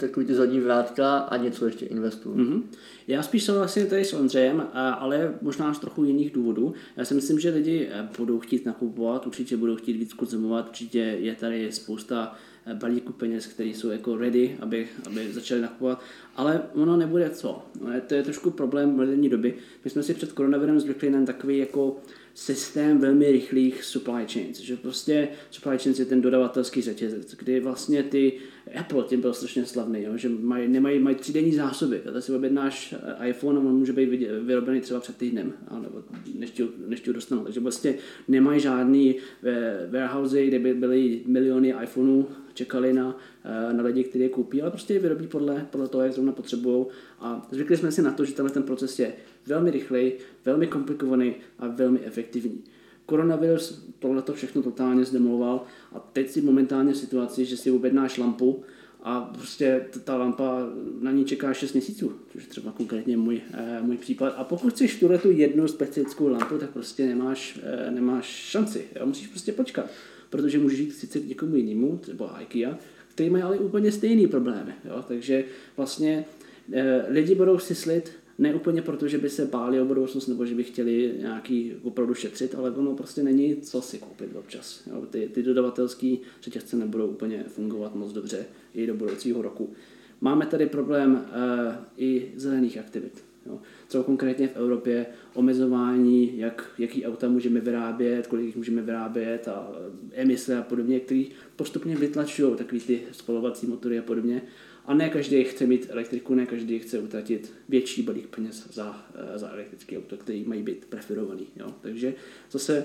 takový 0.00 0.26
ty 0.26 0.34
zadní 0.34 0.60
vrátka 0.60 1.18
a 1.18 1.36
něco 1.36 1.66
ještě 1.66 1.86
investuju. 1.86 2.36
Mm-hmm. 2.36 2.62
Já 3.08 3.22
spíš 3.22 3.44
souhlasím 3.44 3.86
tady 3.86 4.04
s 4.04 4.12
Ondřejem, 4.12 4.66
ale 4.72 5.34
možná 5.42 5.74
z 5.74 5.78
trochu 5.78 6.04
jiných 6.04 6.30
důvodů. 6.30 6.74
Já 6.96 7.04
si 7.04 7.14
myslím, 7.14 7.40
že 7.40 7.50
lidi 7.50 7.88
eh, 7.92 8.08
budou 8.18 8.38
chtít 8.38 8.66
nakupovat, 8.66 9.26
určitě 9.26 9.56
budou 9.56 9.76
chtít 9.76 9.92
víc 9.92 10.12
konzumovat, 10.12 10.68
určitě 10.68 10.98
je 10.98 11.34
tady 11.34 11.72
spousta 11.72 12.36
eh, 12.66 12.74
balíků 12.74 13.12
peněz, 13.12 13.46
které 13.46 13.68
jsou 13.68 13.88
jako 13.88 14.16
ready, 14.16 14.56
aby, 14.60 14.88
aby 15.06 15.32
začali 15.32 15.60
nakupovat, 15.60 16.02
ale 16.36 16.62
ono 16.74 16.96
nebude 16.96 17.30
co. 17.30 17.62
To 18.06 18.14
je 18.14 18.22
trošku 18.22 18.50
problém 18.50 18.90
moderní 18.90 19.28
doby. 19.28 19.54
My 19.84 19.90
jsme 19.90 20.02
si 20.02 20.14
před 20.14 20.32
koronavirem 20.32 20.80
zvykli 20.80 21.10
na 21.10 21.26
takový 21.26 21.58
jako 21.58 21.96
systém 22.34 22.98
velmi 22.98 23.32
rychlých 23.32 23.84
supply 23.84 24.26
chains, 24.26 24.60
že 24.60 24.76
prostě 24.76 25.28
supply 25.50 25.78
chains 25.78 25.98
je 25.98 26.04
ten 26.04 26.20
dodavatelský 26.20 26.82
řetězec, 26.82 27.34
kdy 27.34 27.60
vlastně 27.60 28.02
ty 28.02 28.32
Apple 28.80 29.04
tím 29.04 29.20
byl 29.20 29.34
strašně 29.34 29.66
slavný, 29.66 30.02
jo, 30.02 30.16
že 30.16 30.28
maj, 30.28 30.68
nemají, 30.68 30.98
mají 30.98 31.16
třídenní 31.16 31.52
zásoby. 31.52 32.00
Tady 32.04 32.22
si 32.22 32.32
objednáš 32.32 32.94
eh, 33.20 33.28
iPhone 33.28 33.58
a 33.58 33.62
on 33.62 33.78
může 33.78 33.92
být 33.92 34.06
vyrobený 34.40 34.80
třeba 34.80 35.00
před 35.00 35.16
týdnem, 35.16 35.52
nebo 35.82 36.02
než 36.34 36.50
ti, 36.50 36.68
ti 37.02 37.12
dostanou. 37.12 37.44
Takže 37.44 37.60
vlastně 37.60 37.94
nemají 38.28 38.60
žádný 38.60 39.16
eh, 39.44 39.88
warehouse, 39.90 40.46
kde 40.46 40.58
by 40.58 40.74
byly 40.74 41.22
miliony 41.26 41.74
iPhoneů, 41.82 42.28
čekali 42.54 42.92
na, 42.92 43.18
eh, 43.44 43.72
na 43.72 43.82
lidi, 43.82 44.04
kteří 44.04 44.24
je 44.24 44.28
koupí, 44.28 44.62
ale 44.62 44.70
prostě 44.70 44.94
je 44.94 45.00
vyrobí 45.00 45.26
podle, 45.26 45.66
podle 45.70 45.88
toho, 45.88 46.04
jak 46.04 46.12
zrovna 46.12 46.32
potřebují. 46.32 46.86
A 47.20 47.48
zvykli 47.50 47.76
jsme 47.76 47.92
si 47.92 48.02
na 48.02 48.12
to, 48.12 48.24
že 48.24 48.34
tenhle 48.34 48.54
ten 48.54 48.62
proces 48.62 48.98
je 48.98 49.12
velmi 49.46 49.70
rychlej, 49.70 50.12
velmi 50.44 50.66
komplikovaný 50.66 51.34
a 51.58 51.68
velmi 51.68 52.00
efektivní. 52.04 52.62
Koronavirus 53.10 53.84
tohle 53.98 54.22
to 54.22 54.32
všechno 54.32 54.62
totálně 54.62 55.04
zdemoloval 55.04 55.64
a 55.92 56.00
teď 56.12 56.30
si 56.30 56.40
momentálně 56.40 56.92
v 56.92 56.96
situaci, 56.96 57.44
že 57.44 57.56
si 57.56 57.70
objednáš 57.70 58.18
lampu 58.18 58.62
a 59.02 59.20
prostě 59.20 59.86
ta 60.04 60.16
lampa 60.16 60.66
na 61.00 61.10
ní 61.10 61.24
čeká 61.24 61.54
6 61.54 61.72
měsíců, 61.72 62.12
což 62.32 62.42
je 62.42 62.48
třeba 62.48 62.72
konkrétně 62.72 63.16
můj, 63.16 63.40
eh, 63.52 63.78
můj 63.82 63.96
případ. 63.96 64.34
A 64.36 64.44
pokud 64.44 64.72
chceš 64.72 65.00
tuhle 65.00 65.18
tu 65.18 65.30
jednu 65.30 65.68
specifickou 65.68 66.28
lampu, 66.28 66.58
tak 66.58 66.70
prostě 66.70 67.06
nemáš, 67.06 67.58
eh, 67.62 67.90
nemáš 67.90 68.26
šanci, 68.26 68.84
jo? 68.96 69.06
musíš 69.06 69.26
prostě 69.26 69.52
počkat, 69.52 69.90
protože 70.30 70.58
můžeš 70.58 70.78
jít 70.78 70.92
sice 70.92 71.20
k 71.20 71.28
někomu 71.28 71.56
jinému, 71.56 71.98
třeba 71.98 72.40
IKEA, 72.40 72.78
který 73.08 73.30
mají 73.30 73.44
ale 73.44 73.58
úplně 73.58 73.92
stejný 73.92 74.26
problémy. 74.26 74.72
Jo? 74.84 75.04
Takže 75.08 75.44
vlastně 75.76 76.24
eh, 76.72 77.04
lidi 77.08 77.34
budou 77.34 77.58
si 77.58 77.74
slit 77.74 78.12
ne 78.40 78.54
úplně 78.54 78.82
proto, 78.82 79.08
že 79.08 79.18
by 79.18 79.30
se 79.30 79.44
báli 79.46 79.80
o 79.80 79.84
budoucnost 79.84 80.26
nebo 80.26 80.46
že 80.46 80.54
by 80.54 80.64
chtěli 80.64 81.14
nějaký 81.18 81.72
opravdu 81.82 82.14
šetřit, 82.14 82.54
ale 82.54 82.70
ono 82.70 82.94
prostě 82.94 83.22
není 83.22 83.56
co 83.56 83.82
si 83.82 83.98
koupit 83.98 84.36
občas. 84.36 84.82
Jo. 84.86 85.06
Ty, 85.10 85.30
ty 85.34 85.42
dodavatelské 85.42 86.16
řetězce 86.42 86.76
nebudou 86.76 87.06
úplně 87.06 87.44
fungovat 87.48 87.94
moc 87.94 88.12
dobře 88.12 88.46
i 88.74 88.86
do 88.86 88.94
budoucího 88.94 89.42
roku. 89.42 89.72
Máme 90.20 90.46
tady 90.46 90.66
problém 90.66 91.12
uh, 91.12 91.74
i 91.96 92.32
zelených 92.36 92.78
aktivit. 92.78 93.24
Jo. 93.46 93.58
Třeba 93.88 94.04
konkrétně 94.04 94.48
v 94.48 94.56
Evropě 94.56 95.06
omezování, 95.34 96.38
jak, 96.38 96.70
jaký 96.78 97.06
auta 97.06 97.28
můžeme 97.28 97.60
vyrábět, 97.60 98.26
kolik 98.26 98.46
jich 98.46 98.56
můžeme 98.56 98.82
vyrábět 98.82 99.48
a 99.48 99.72
emise 100.12 100.58
a 100.58 100.62
podobně, 100.62 101.00
které 101.00 101.24
postupně 101.56 101.96
vytlačují 101.96 102.56
takový 102.56 102.80
ty 102.80 103.02
spalovací 103.12 103.66
motory 103.66 103.98
a 103.98 104.02
podobně. 104.02 104.42
A 104.86 104.94
ne 104.94 105.08
každý 105.08 105.44
chce 105.44 105.66
mít 105.66 105.86
elektriku, 105.90 106.34
ne 106.34 106.46
každý 106.46 106.78
chce 106.78 106.98
utratit 106.98 107.52
větší 107.68 108.02
balík 108.02 108.26
peněz 108.26 108.68
za, 108.72 109.08
eh, 109.14 109.38
za 109.38 109.50
elektrické 109.50 109.98
auto, 109.98 110.16
který 110.16 110.44
mají 110.44 110.62
být 110.62 110.84
preferovaný. 110.84 111.46
Jo? 111.56 111.74
Takže 111.80 112.14
zase 112.50 112.84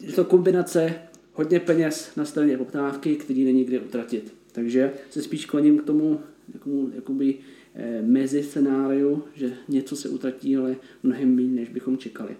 je 0.00 0.12
to 0.12 0.24
kombinace 0.24 0.94
hodně 1.32 1.60
peněz 1.60 2.16
na 2.16 2.24
straně 2.24 2.58
poptávky, 2.58 3.16
který 3.16 3.44
není 3.44 3.64
kde 3.64 3.80
utratit. 3.80 4.34
Takže 4.52 4.92
se 5.10 5.22
spíš 5.22 5.46
kloním 5.46 5.78
k 5.78 5.84
tomu 5.84 6.20
jakomu, 6.54 6.90
jakoby, 6.94 7.34
eh, 7.74 8.02
mezi 8.02 8.42
scénáriu, 8.42 9.24
že 9.34 9.52
něco 9.68 9.96
se 9.96 10.08
utratí, 10.08 10.56
ale 10.56 10.76
mnohem 11.02 11.34
méně, 11.34 11.60
než 11.60 11.68
bychom 11.68 11.98
čekali. 11.98 12.36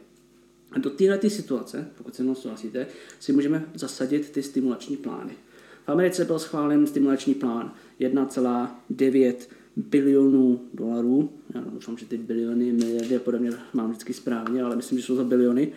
A 0.73 0.78
do 0.78 0.90
této 0.90 1.30
situace, 1.30 1.88
pokud 1.99 2.14
se 2.14 2.23
mnou 2.23 2.35
souhlasíte, 2.35 2.87
si 3.21 3.33
můžeme 3.33 3.64
zasadit 3.75 4.30
ty 4.30 4.42
stimulační 4.42 4.97
plány. 4.97 5.33
Americe 5.90 6.25
byl 6.25 6.38
schválen 6.38 6.87
stimulační 6.87 7.35
plán 7.35 7.73
1,9 8.00 9.35
bilionů 9.76 10.61
dolarů. 10.75 11.32
Já 11.54 11.61
doufám, 11.61 11.99
že 11.99 12.06
ty 12.06 12.18
biliony, 12.18 12.73
miliardy 12.73 13.16
a 13.16 13.20
podobně 13.20 13.50
mám 13.73 13.90
vždycky 13.90 14.12
správně, 14.12 14.62
ale 14.62 14.76
myslím, 14.76 14.99
že 14.99 15.04
jsou 15.04 15.16
za 15.16 15.25
biliony. 15.25 15.73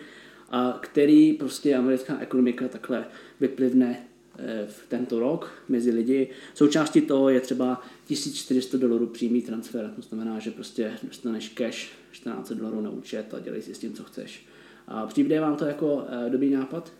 A 0.50 0.78
který 0.82 1.32
prostě 1.32 1.76
americká 1.76 2.18
ekonomika 2.18 2.68
takhle 2.68 3.04
vyplivne 3.40 4.06
eh, 4.38 4.66
v 4.68 4.86
tento 4.88 5.20
rok 5.20 5.50
mezi 5.68 5.90
lidi. 5.90 6.28
Součástí 6.54 7.00
toho 7.00 7.28
je 7.28 7.40
třeba 7.40 7.82
1400 8.06 8.78
dolarů 8.78 9.06
přímý 9.06 9.42
transfer, 9.42 9.92
to 9.96 10.02
znamená, 10.02 10.38
že 10.38 10.50
prostě 10.50 10.92
dostaneš 11.02 11.48
cash 11.48 11.88
14 12.12 12.52
dolarů 12.52 12.80
na 12.80 12.90
účet 12.90 13.34
a 13.34 13.40
dělej 13.40 13.62
si 13.62 13.74
s 13.74 13.78
tím, 13.78 13.92
co 13.92 14.04
chceš. 14.04 14.46
A 14.86 15.06
přijde 15.06 15.40
vám 15.40 15.56
to 15.56 15.64
jako 15.64 16.06
eh, 16.08 16.30
dobrý 16.30 16.50
nápad? 16.50 16.92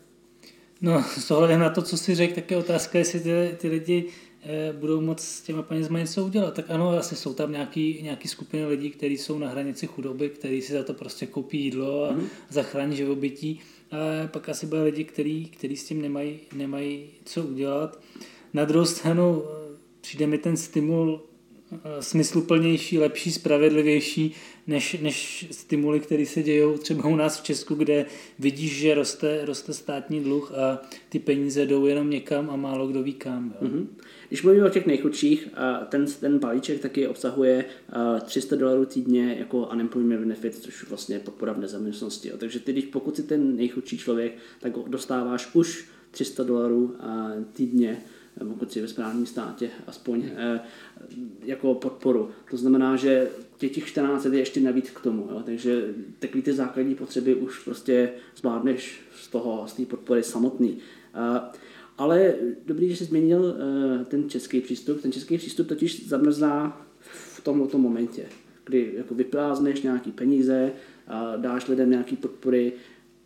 No, 0.81 1.05
s 1.19 1.31
ohledem 1.31 1.61
na 1.61 1.71
to, 1.71 1.83
co 1.83 1.97
jsi 1.97 2.15
řekl, 2.15 2.35
tak 2.35 2.51
je 2.51 2.57
otázka, 2.57 2.99
jestli 2.99 3.21
ty, 3.21 3.31
ty 3.57 3.69
lidi 3.69 4.05
eh, 4.43 4.73
budou 4.73 5.01
moc 5.01 5.21
s 5.21 5.41
těma 5.41 5.63
penězma 5.63 5.99
něco 5.99 6.25
udělat. 6.25 6.55
Tak 6.55 6.71
ano, 6.71 6.91
asi 6.91 7.17
jsou 7.17 7.35
tam 7.35 7.53
nějaký, 7.53 7.99
nějaký 8.03 8.29
skupiny 8.29 8.67
lidí, 8.67 8.91
kteří 8.91 9.19
jsou 9.19 9.39
na 9.39 9.49
hranici 9.49 9.87
chudoby, 9.87 10.29
kteří 10.29 10.63
si 10.63 10.73
za 10.73 10.83
to 10.83 10.95
prostě 10.95 11.27
koupí 11.27 11.65
jídlo 11.65 12.05
a 12.05 12.13
mm. 12.13 12.27
zachrání 12.49 12.97
živobytí. 12.97 13.61
A 13.91 14.27
pak 14.27 14.49
asi 14.49 14.67
bude 14.67 14.83
lidi, 14.83 15.05
kteří, 15.05 15.45
kteří 15.45 15.77
s 15.77 15.85
tím 15.85 16.03
nemají, 16.03 16.39
nemají 16.55 17.07
co 17.25 17.43
udělat. 17.43 18.01
na 18.53 18.65
druhou 18.65 18.87
stranu 18.87 19.43
přijde 20.01 20.27
mi 20.27 20.39
ten 20.39 20.57
stimul 20.57 21.21
smysluplnější, 22.01 22.99
lepší, 22.99 23.33
spravedlivější 23.33 24.35
než, 24.67 24.97
než 25.03 25.47
stimuly, 25.51 26.01
které 26.01 26.27
se 26.27 26.43
dějou 26.43 26.79
třeba 26.79 27.09
u 27.09 27.17
nás 27.17 27.41
v 27.41 27.45
Česku, 27.45 27.75
kde 27.75 28.07
vidíš, 28.39 28.77
že 28.77 28.95
roste, 28.95 29.45
roste 29.45 29.75
státní 29.75 30.21
dluh 30.21 30.53
a 30.53 30.83
ty 31.09 31.19
peníze 31.19 31.67
jdou 31.67 31.87
jenom 31.87 32.11
někam 32.11 32.51
a 32.51 32.57
málo 32.57 32.87
kdo 32.87 33.03
ví 33.03 33.13
kam. 33.13 33.55
Jo. 33.61 33.69
Mm-hmm. 33.69 33.87
Když 34.29 34.43
mluvíme 34.43 34.67
o 34.67 34.71
těch 34.71 34.87
nejchudších, 34.87 35.49
ten, 35.89 36.07
ten 36.21 36.39
balíček 36.39 36.81
taky 36.81 37.09
obsahuje 37.09 37.65
300 38.25 38.57
dolarů 38.57 38.85
týdně 38.85 39.37
jako 39.39 39.69
unemployment 39.73 40.21
benefit, 40.21 40.55
což 40.55 40.89
vlastně 40.89 41.19
podpora 41.19 41.53
v 41.53 41.59
nezaměstnanosti. 41.59 42.33
Takže 42.39 42.61
ty, 42.61 42.73
když 42.73 42.85
pokud 42.85 43.17
jsi 43.17 43.23
ten 43.23 43.57
nejchudší 43.57 43.99
člověk, 43.99 44.33
tak 44.61 44.73
dostáváš 44.73 45.49
už 45.55 45.89
300 46.11 46.43
dolarů 46.43 46.97
týdně 47.53 48.03
pokud 48.39 48.73
si 48.73 48.81
ve 48.81 48.89
správném 48.89 49.27
státě, 49.27 49.71
aspoň 49.87 50.25
eh, 50.25 50.61
jako 51.45 51.75
podporu. 51.75 52.31
To 52.51 52.57
znamená, 52.57 52.97
že 52.97 53.29
těch 53.59 53.87
14 53.87 54.25
je 54.25 54.39
ještě 54.39 54.61
navíc 54.61 54.91
k 54.91 55.01
tomu, 55.01 55.29
jo? 55.31 55.43
takže 55.45 55.95
takový 56.19 56.43
ty 56.43 56.53
základní 56.53 56.95
potřeby 56.95 57.35
už 57.35 57.65
prostě 57.65 58.11
zvládneš 58.37 59.01
z 59.17 59.29
toho, 59.29 59.65
z 59.69 59.73
té 59.73 59.87
podpory 59.87 60.23
samotný. 60.23 60.79
Eh, 61.15 61.41
ale 61.99 62.35
dobrý, 62.67 62.91
že 62.91 62.97
jsi 62.97 63.05
změnil 63.05 63.57
eh, 63.57 64.05
ten 64.05 64.31
český 64.31 64.61
přístup. 64.61 65.01
Ten 65.01 65.13
český 65.13 65.39
přístup 65.39 65.69
totiž 65.69 66.09
zamrzá 66.09 66.81
v 67.01 67.41
tomto 67.41 67.79
momentě, 67.79 68.27
kdy 68.65 68.93
jako 68.97 69.15
vyprázdneš 69.15 69.83
nějaký 69.83 70.13
peníze, 70.13 70.73
dáš 71.37 71.69
lidem 71.69 71.91
nějaký 71.91 72.17
podpory 72.17 72.73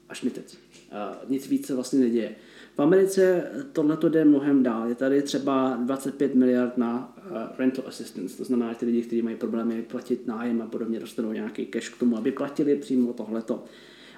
a 0.08 0.14
šmitec. 0.14 0.58
Nic 1.28 1.48
víc 1.48 1.66
se 1.66 1.74
vlastně 1.74 2.00
neděje. 2.00 2.34
V 2.78 2.82
Americe 2.82 3.50
tohle 3.72 3.98
jde 4.08 4.24
mnohem 4.24 4.62
dál. 4.62 4.88
Je 4.88 4.94
tady 4.94 5.22
třeba 5.22 5.78
25 5.84 6.34
miliard 6.34 6.78
na 6.78 7.16
uh, 7.16 7.36
rental 7.58 7.84
assistance, 7.88 8.36
to 8.36 8.44
znamená, 8.44 8.72
že 8.72 8.78
ty 8.78 8.86
lidi, 8.86 9.02
kteří 9.02 9.22
mají 9.22 9.36
problémy 9.36 9.82
platit 9.82 10.26
nájem 10.26 10.62
a 10.62 10.66
podobně, 10.66 11.00
dostanou 11.00 11.32
nějaký 11.32 11.66
cash 11.66 11.88
k 11.88 11.98
tomu, 11.98 12.16
aby 12.16 12.32
platili 12.32 12.76
přímo 12.76 13.12
tohleto. 13.12 13.64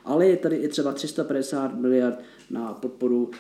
Ale 0.05 0.27
je 0.27 0.37
tady 0.37 0.57
i 0.57 0.69
třeba 0.69 0.93
350 0.93 1.75
miliard 1.81 2.19
na 2.51 2.73
podporu 2.73 3.31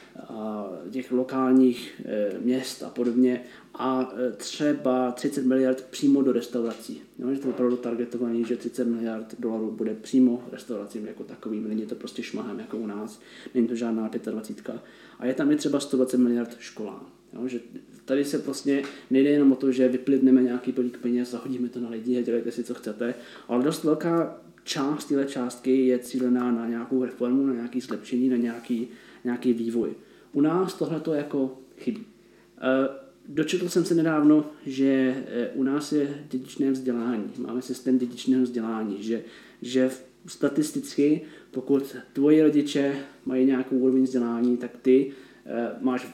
těch 0.91 1.13
lokálních 1.13 2.03
e, 2.05 2.39
měst 2.39 2.83
a 2.83 2.91
podobně 2.91 3.43
a 3.75 4.13
e, 4.29 4.33
třeba 4.33 5.13
30 5.13 5.47
miliard 5.47 5.87
přímo 5.91 6.23
do 6.23 6.33
restaurací. 6.33 7.03
No, 7.19 7.35
že 7.35 7.41
to 7.41 7.49
opravdu 7.49 7.77
targetovaný, 7.77 8.45
že 8.45 8.57
30 8.57 8.85
miliard 8.85 9.35
dolarů 9.39 9.71
bude 9.71 9.95
přímo 9.95 10.45
restauracím 10.53 11.07
jako 11.07 11.25
takovým, 11.25 11.69
není 11.69 11.87
to 11.87 11.95
prostě 11.95 12.23
šmahem 12.23 12.59
jako 12.59 12.77
u 12.77 12.87
nás, 12.87 13.21
není 13.55 13.69
to 13.69 13.75
žádná 13.75 14.11
25. 14.31 14.81
A 15.19 15.27
je 15.27 15.35
tam 15.35 15.51
i 15.51 15.57
třeba 15.57 15.81
120 15.81 16.17
miliard 16.17 16.57
školám. 16.59 17.07
Jo, 17.33 17.49
že 17.49 17.61
tady 18.05 18.25
se 18.25 18.39
vlastně 18.39 18.83
nejde 19.11 19.31
jenom 19.31 19.53
o 19.53 19.57
to, 19.57 19.73
že 19.73 19.89
vyplivneme 19.89 20.43
nějaký 20.43 20.73
polík 20.73 20.99
peněz, 20.99 21.31
zahodíme 21.31 21.69
to 21.69 21.81
na 21.81 21.89
lidi 21.89 22.19
a 22.19 22.23
dělejte 22.23 22.53
si, 22.53 22.65
co 22.65 22.75
chcete, 22.75 23.15
ale 23.49 23.65
dost 23.65 23.85
velká 23.85 24.41
část 24.65 25.05
téhle 25.05 25.25
částky 25.25 25.87
je 25.87 25.99
cílená 25.99 26.53
na 26.53 26.69
nějakou 26.69 27.05
reformu, 27.05 27.47
na 27.47 27.55
nějaké 27.55 27.81
zlepšení, 27.81 28.29
na 28.29 28.37
nějaký, 28.37 28.89
nějaký 29.25 29.53
vývoj. 29.53 29.91
U 30.33 30.41
nás 30.41 30.75
tohle 30.75 31.01
to 31.01 31.15
jako 31.15 31.59
chybí. 31.79 32.01
E, 32.01 32.89
dočetl 33.29 33.69
jsem 33.69 33.85
se 33.85 33.95
nedávno, 33.95 34.51
že 34.67 34.85
e, 34.87 35.49
u 35.55 35.63
nás 35.63 35.93
je 35.93 36.25
dědičné 36.31 36.71
vzdělání. 36.71 37.31
Máme 37.39 37.63
systém 37.63 37.99
dědičného 37.99 38.43
vzdělání, 38.43 39.03
že, 39.03 39.23
že 39.63 39.91
statisticky, 40.27 41.21
pokud 41.51 41.97
tvoji 42.13 42.43
rodiče 42.43 42.97
mají 43.27 43.47
nějakou 43.47 43.77
úroveň 43.77 44.03
vzdělání, 44.03 44.57
tak 44.57 44.71
ty 44.83 45.13
e, 45.47 45.71
máš 45.81 46.07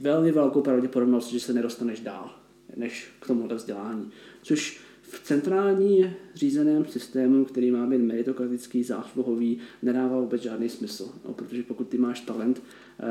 velmi 0.00 0.32
velkou 0.32 0.60
pravděpodobnost, 0.60 1.30
že 1.30 1.40
se 1.40 1.52
nedostaneš 1.52 2.00
dál 2.00 2.30
než 2.76 3.10
k 3.20 3.26
tomuhle 3.26 3.56
vzdělání. 3.56 4.10
Což 4.42 4.80
v 5.14 5.22
centrální 5.22 6.14
řízeném 6.34 6.84
systému, 6.84 7.44
který 7.44 7.70
má 7.70 7.86
být 7.86 7.98
meritokratický, 7.98 8.82
zásluhový, 8.82 9.58
nedává 9.82 10.20
vůbec 10.20 10.42
žádný 10.42 10.68
smysl. 10.68 11.12
No, 11.24 11.34
protože 11.34 11.62
pokud 11.62 11.88
ty 11.88 11.98
máš 11.98 12.20
talent, 12.20 12.62
eh, 13.00 13.04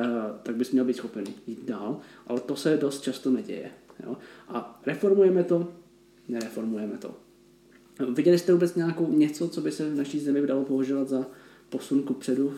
tak 0.43 0.55
bys 0.55 0.71
měl 0.71 0.85
být 0.85 0.95
schopen 0.95 1.23
jít 1.47 1.65
dál, 1.65 1.99
ale 2.27 2.39
to 2.39 2.55
se 2.55 2.77
dost 2.77 3.01
často 3.01 3.29
neděje. 3.29 3.71
Jo? 4.05 4.17
A 4.47 4.81
reformujeme 4.85 5.43
to, 5.43 5.73
nereformujeme 6.29 6.97
to. 6.97 7.15
Viděli 8.13 8.39
jste 8.39 8.53
vůbec 8.53 8.75
nějakou 8.75 9.11
něco, 9.11 9.49
co 9.49 9.61
by 9.61 9.71
se 9.71 9.89
v 9.89 9.95
naší 9.95 10.19
zemi 10.19 10.47
dalo 10.47 10.63
považovat 10.63 11.09
za 11.09 11.25
posun 11.69 12.03
ku 12.03 12.13
předu 12.13 12.53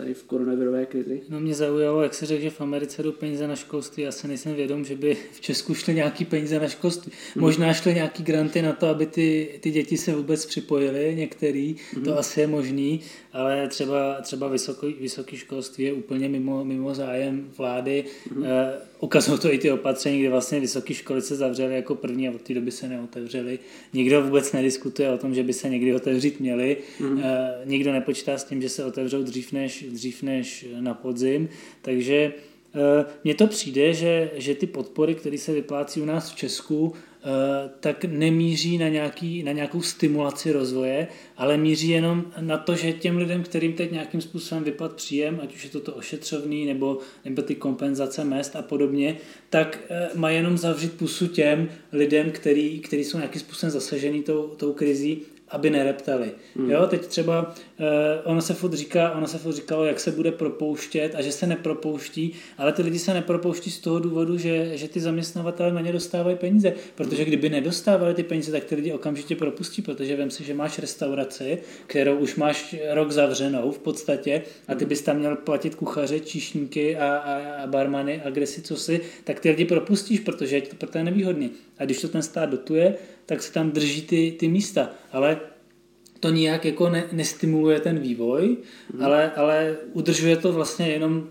tady 0.00 0.14
v 0.14 0.24
koronavirové 0.24 0.86
krizi? 0.86 1.22
No 1.28 1.40
mě 1.40 1.54
zaujalo, 1.54 2.02
jak 2.02 2.14
se 2.14 2.26
řekl, 2.26 2.42
že 2.42 2.50
v 2.50 2.60
Americe 2.60 3.02
jdou 3.02 3.12
peníze 3.12 3.48
na 3.48 3.56
školství. 3.56 4.02
Já 4.02 4.12
se 4.12 4.28
nejsem 4.28 4.54
vědom, 4.54 4.84
že 4.84 4.96
by 4.96 5.16
v 5.32 5.40
Česku 5.40 5.74
šly 5.74 5.94
nějaký 5.94 6.24
peníze 6.24 6.60
na 6.60 6.68
školství. 6.68 7.12
Mm. 7.36 7.42
Možná 7.42 7.72
šly 7.72 7.94
nějaký 7.94 8.22
granty 8.22 8.62
na 8.62 8.72
to, 8.72 8.86
aby 8.86 9.06
ty, 9.06 9.58
ty 9.60 9.70
děti 9.70 9.96
se 9.96 10.14
vůbec 10.14 10.46
připojily, 10.46 11.14
některý, 11.16 11.76
mm. 11.96 12.04
to 12.04 12.18
asi 12.18 12.40
je 12.40 12.46
možný, 12.46 13.00
ale 13.32 13.68
třeba, 13.68 14.20
třeba 14.20 14.48
vysoký, 14.48 14.96
vysoký 15.00 15.36
školství 15.36 15.84
je 15.84 15.92
úplně 15.92 16.28
mimo, 16.28 16.64
mimo 16.64 16.94
zájem 16.94 17.50
vlády. 17.58 18.04
Mm. 18.34 18.44
Eh, 18.44 18.89
ukazují 19.00 19.38
to 19.38 19.52
i 19.52 19.58
ty 19.58 19.70
opatření, 19.70 20.20
kde 20.20 20.30
vlastně 20.30 20.60
vysoké 20.60 20.94
školy 20.94 21.22
se 21.22 21.36
zavřely 21.36 21.74
jako 21.74 21.94
první 21.94 22.28
a 22.28 22.32
od 22.32 22.42
té 22.42 22.54
doby 22.54 22.70
se 22.70 22.88
neotevřely. 22.88 23.58
Nikdo 23.92 24.22
vůbec 24.22 24.52
nediskutuje 24.52 25.10
o 25.10 25.18
tom, 25.18 25.34
že 25.34 25.42
by 25.42 25.52
se 25.52 25.68
někdy 25.68 25.94
otevřít 25.94 26.40
měli. 26.40 26.76
Mm. 27.00 27.20
Eh, 27.24 27.52
nikdo 27.64 27.92
nepočítá 27.92 28.38
s 28.38 28.44
tím, 28.44 28.62
že 28.62 28.68
se 28.68 28.84
otevřou 28.84 29.22
dřív 29.22 29.52
než, 29.52 29.82
dřív 29.82 30.22
než 30.22 30.66
na 30.80 30.94
podzim. 30.94 31.48
Takže 31.82 32.32
mně 33.24 33.34
to 33.34 33.46
přijde, 33.46 33.94
že, 33.94 34.30
že 34.34 34.54
ty 34.54 34.66
podpory, 34.66 35.14
které 35.14 35.38
se 35.38 35.52
vyplácí 35.52 36.00
u 36.00 36.04
nás 36.04 36.30
v 36.30 36.36
Česku, 36.36 36.94
Eh, 37.24 37.70
tak 37.80 38.04
nemíří 38.04 38.78
na, 38.78 38.88
nějaký, 38.88 39.42
na 39.42 39.52
nějakou 39.52 39.82
stimulaci 39.82 40.52
rozvoje, 40.52 41.08
ale 41.36 41.56
míří 41.56 41.88
jenom 41.88 42.32
na 42.40 42.56
to, 42.58 42.74
že 42.74 42.92
těm 42.92 43.16
lidem, 43.16 43.42
kterým 43.42 43.72
teď 43.72 43.92
nějakým 43.92 44.20
způsobem 44.20 44.64
vypad 44.64 44.92
příjem, 44.92 45.40
ať 45.42 45.54
už 45.54 45.64
je 45.64 45.70
to 45.70 45.80
to 45.80 45.94
ošetřovný 45.94 46.66
nebo, 46.66 46.98
nebo 47.24 47.42
ty 47.42 47.54
kompenzace 47.54 48.24
mest 48.24 48.56
a 48.56 48.62
podobně, 48.62 49.16
tak 49.50 49.78
eh, 49.88 50.08
má 50.14 50.30
jenom 50.30 50.58
zavřít 50.58 50.92
pusu 50.92 51.26
těm 51.26 51.68
lidem, 51.92 52.30
který, 52.30 52.80
který 52.80 53.04
jsou 53.04 53.16
nějakým 53.16 53.40
způsobem 53.40 53.70
zasažený 53.70 54.22
tou, 54.22 54.48
tou 54.56 54.72
krizí 54.72 55.22
aby 55.50 55.70
nereptali. 55.70 56.30
Hmm. 56.56 56.70
Jo, 56.70 56.86
teď 56.86 57.06
třeba 57.06 57.54
uh, 57.78 57.86
ono 58.24 58.40
se 58.40 58.54
furt 58.54 58.74
říká, 58.74 59.10
ono 59.10 59.26
se 59.26 59.38
furt 59.38 59.52
říkalo, 59.52 59.84
jak 59.84 60.00
se 60.00 60.10
bude 60.10 60.32
propouštět 60.32 61.14
a 61.14 61.22
že 61.22 61.32
se 61.32 61.46
nepropouští, 61.46 62.32
ale 62.58 62.72
ty 62.72 62.82
lidi 62.82 62.98
se 62.98 63.14
nepropouští 63.14 63.70
z 63.70 63.78
toho 63.78 63.98
důvodu, 63.98 64.38
že, 64.38 64.76
že 64.76 64.88
ty 64.88 65.00
zaměstnavatele 65.00 65.72
na 65.72 65.80
ně 65.80 65.92
dostávají 65.92 66.36
peníze, 66.36 66.72
protože 66.94 67.24
kdyby 67.24 67.48
nedostávali 67.48 68.14
ty 68.14 68.22
peníze, 68.22 68.52
tak 68.52 68.64
ty 68.64 68.74
lidi 68.74 68.92
okamžitě 68.92 69.36
propustí, 69.36 69.82
protože 69.82 70.16
vem 70.16 70.30
si, 70.30 70.44
že 70.44 70.54
máš 70.54 70.78
restauraci, 70.78 71.58
kterou 71.86 72.16
už 72.16 72.36
máš 72.36 72.76
rok 72.90 73.10
zavřenou 73.10 73.70
v 73.70 73.78
podstatě 73.78 74.42
a 74.68 74.74
ty 74.74 74.84
bys 74.84 75.02
tam 75.02 75.16
měl 75.16 75.36
platit 75.36 75.74
kuchaře, 75.74 76.20
číšníky 76.20 76.96
a, 76.96 77.16
a, 77.16 77.62
a 77.62 77.66
barmany 77.66 78.22
a 78.24 78.30
kde 78.30 78.46
si 78.46 78.62
co 78.62 78.76
si, 78.76 79.00
tak 79.24 79.40
ty 79.40 79.50
lidi 79.50 79.64
propustíš, 79.64 80.20
protože 80.20 80.56
je 80.56 80.62
to 80.62 80.76
pro 80.76 80.88
tebe 80.88 81.04
nevýhodný. 81.04 81.50
A 81.78 81.84
když 81.84 82.00
to 82.00 82.08
ten 82.08 82.22
stát 82.22 82.50
dotuje, 82.50 82.94
tak 83.30 83.42
se 83.42 83.52
tam 83.52 83.70
drží 83.70 84.02
ty, 84.02 84.36
ty 84.38 84.48
místa. 84.48 84.90
Ale 85.12 85.40
to 86.20 86.30
nijak 86.30 86.64
jako 86.64 86.90
ne, 86.90 87.04
nestimuluje 87.12 87.80
ten 87.80 87.98
vývoj, 87.98 88.56
hmm. 88.92 89.02
ale, 89.04 89.32
ale 89.32 89.76
udržuje 89.92 90.36
to 90.36 90.52
vlastně 90.52 90.88
jenom 90.88 91.28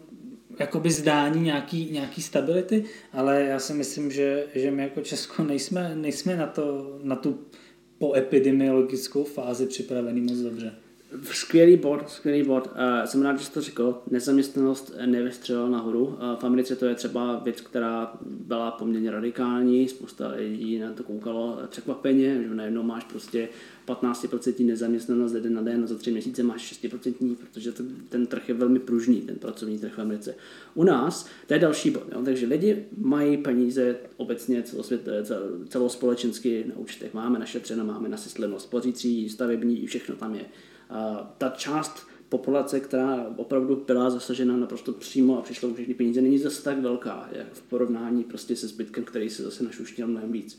jakoby 0.60 0.92
zdání 0.92 1.42
nějaký, 1.42 1.90
nějaký 1.92 2.22
stability, 2.22 2.84
ale 3.14 3.44
já 3.44 3.60
si 3.60 3.74
myslím, 3.74 4.12
že, 4.12 4.46
že 4.56 4.72
my 4.72 4.84
jako 4.84 5.02
Česko 5.02 5.44
nejsme, 5.44 5.96
nejsme 5.96 6.36
na, 6.36 6.48
to, 6.48 7.00
na 7.04 7.16
tu 7.16 7.40
poepidemiologickou 7.98 9.24
fázi 9.24 9.66
připravený 9.66 10.22
moc 10.22 10.38
dobře. 10.38 10.76
Skvělý 11.32 11.78
bod, 11.78 12.10
skvělý 12.10 12.44
bod. 12.44 12.68
Uh, 12.68 13.06
jsem 13.06 13.22
rád, 13.22 13.40
že 13.40 13.46
jsi 13.46 13.52
to 13.52 13.62
řekl. 13.62 14.02
Nezaměstnanost 14.12 14.96
nevystřelila 15.06 15.70
nahoru. 15.70 16.06
Uh, 16.06 16.16
v 16.40 16.44
Americe 16.44 16.76
to 16.76 16.86
je 16.86 16.96
třeba 16.96 17.40
věc, 17.40 17.62
která 17.62 18.14
byla 18.22 18.72
poměrně 18.72 19.12
radikální. 19.12 19.88
Spousta 19.88 20.28
lidí 20.28 20.80
na 20.80 20.94
to 20.94 21.04
koukalo 21.04 21.60
překvapeně, 21.70 22.44
že 22.44 22.56
najednou 22.56 22.84
máš 22.84 23.04
prostě 23.04 23.50
15% 23.88 24.66
nezaměstnanost 24.66 25.34
jeden 25.34 25.54
na 25.54 25.62
den 25.62 25.84
a 25.84 25.88
za 25.88 25.96
tři 25.96 26.12
měsíce 26.12 26.44
máš 26.44 26.74
6%, 26.84 27.36
protože 27.36 27.72
ten, 27.72 27.96
ten 28.10 28.28
trh 28.28 28.50
je 28.50 28.56
velmi 28.56 28.80
pružný, 28.80 29.22
ten 29.22 29.36
pracovní 29.36 29.80
trh 29.80 29.94
v 29.94 30.00
Americe. 30.00 30.36
U 30.74 30.84
nás 30.84 31.30
to 31.48 31.54
je 31.54 31.60
další 31.60 31.92
bod. 31.92 32.04
Jo? 32.12 32.22
Takže 32.26 32.46
lidi 32.46 32.86
mají 32.98 33.38
peníze 33.38 33.96
obecně 34.18 34.64
celosvět, 34.64 35.08
celospolečensky 35.68 36.66
na 36.68 36.78
účtech. 36.78 37.14
Máme 37.14 37.40
našetřeno, 37.40 37.86
máme 37.86 38.10
nasysleno 38.10 38.60
spořící, 38.60 39.30
stavební, 39.30 39.88
všechno 39.88 40.16
tam 40.16 40.36
je 40.36 40.46
ta 41.38 41.50
část 41.50 42.08
populace, 42.30 42.80
která 42.80 43.34
opravdu 43.38 43.84
byla 43.88 44.10
zasažena 44.10 44.58
naprosto 44.58 44.94
přímo 44.94 45.40
a 45.40 45.42
přišlo 45.42 45.74
všechny 45.74 45.94
peníze, 45.94 46.22
není 46.22 46.40
zase 46.40 46.64
tak 46.64 46.80
velká, 46.80 47.30
jak 47.32 47.54
v 47.54 47.62
porovnání 47.62 48.24
prostě 48.24 48.56
se 48.56 48.68
zbytkem, 48.68 49.04
který 49.04 49.30
se 49.30 49.44
zase 49.44 49.64
našuštěl 49.64 50.08
mnohem 50.08 50.32
víc. 50.32 50.58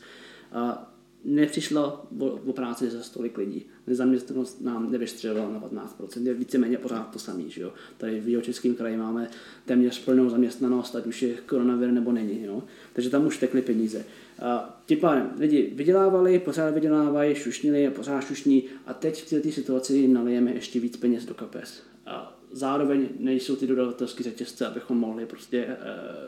A 0.51 0.90
nepřišlo 1.25 2.05
o, 2.19 2.53
práci 2.53 2.89
za 2.89 3.03
stolik 3.03 3.37
lidí. 3.37 3.65
Nezaměstnanost 3.87 4.61
nám 4.61 4.91
nevystřelila 4.91 5.49
na 5.49 5.59
15%, 5.59 6.25
je 6.25 6.33
víceméně 6.33 6.77
pořád 6.77 7.13
to 7.13 7.19
samé. 7.19 7.43
Že 7.47 7.61
jo? 7.61 7.73
Tady 7.97 8.19
v 8.19 8.41
Českém 8.41 8.75
kraji 8.75 8.97
máme 8.97 9.29
téměř 9.65 10.05
plnou 10.05 10.29
zaměstnanost, 10.29 10.95
ať 10.95 11.05
už 11.05 11.21
je 11.21 11.33
koronavir 11.33 11.91
nebo 11.91 12.11
není. 12.11 12.43
Jo? 12.43 12.63
Takže 12.93 13.09
tam 13.09 13.27
už 13.27 13.37
tekly 13.37 13.61
peníze. 13.61 14.05
A 14.39 14.81
tím 14.85 14.99
pádem 14.99 15.29
lidi 15.39 15.71
vydělávali, 15.75 16.39
pořád 16.39 16.73
vydělávají, 16.73 17.35
šušnili, 17.35 17.89
pořád 17.89 18.21
šušní 18.21 18.63
a 18.87 18.93
teď 18.93 19.23
v 19.23 19.29
této 19.29 19.51
situaci 19.51 19.93
jim 19.93 20.13
nalijeme 20.13 20.53
ještě 20.53 20.79
víc 20.79 20.97
peněz 20.97 21.25
do 21.25 21.33
kapes. 21.33 21.83
A 22.05 22.39
zároveň 22.51 23.07
nejsou 23.19 23.55
ty 23.55 23.67
dodavatelské 23.67 24.23
řetězce, 24.23 24.67
abychom 24.67 24.97
mohli 24.97 25.25
prostě 25.25 25.77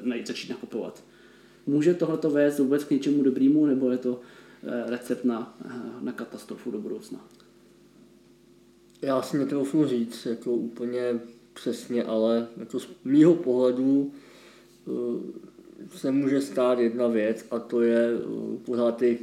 najít, 0.02 0.28
začít 0.28 0.50
nakupovat. 0.50 1.04
Může 1.68 1.94
tohleto 1.94 2.30
vést 2.30 2.60
vůbec 2.60 2.84
k 2.84 2.92
něčemu 2.92 3.24
dobrému, 3.24 3.66
nebo 3.66 3.92
je 3.92 3.98
to 3.98 4.22
recept 4.86 5.25
na, 5.25 5.58
uh, 5.65 6.03
na 6.03 6.12
katastrofu 6.12 6.72
do 6.72 6.79
budoucna? 6.79 7.27
Já 9.01 9.22
si 9.22 9.38
netroufnu 9.38 9.86
říct 9.86 10.25
jako 10.25 10.51
úplně 10.51 11.20
přesně, 11.53 12.03
ale 12.03 12.48
jako 12.58 12.79
z 12.79 12.88
mýho 13.03 13.36
pohledu 13.36 14.12
uh, 14.86 15.22
se 15.96 16.12
může 16.12 16.41
stát 16.41 16.79
jedna 16.79 17.08
věc 17.08 17.46
a 17.51 17.60
to 17.60 17.82
je 17.82 18.10
pořád 18.65 18.98
ty 18.98 19.20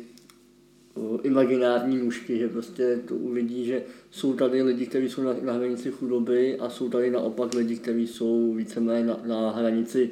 imaginární 1.23 1.99
nůžky, 1.99 2.39
že 2.39 2.49
prostě 2.49 3.01
to 3.09 3.15
uvidí, 3.15 3.65
že 3.65 3.83
jsou 4.11 4.35
tady 4.35 4.63
lidi, 4.63 4.87
kteří 4.87 5.09
jsou 5.09 5.23
na, 5.23 5.35
na 5.43 5.53
hranici 5.53 5.91
chudoby 5.91 6.59
a 6.59 6.71
jsou 6.71 6.89
tady 6.89 7.11
naopak 7.11 7.55
lidi, 7.55 7.77
kteří 7.77 8.07
jsou 8.07 8.55
víceméně 8.55 9.07
na, 9.07 9.21
na 9.27 9.51
hranici 9.51 10.11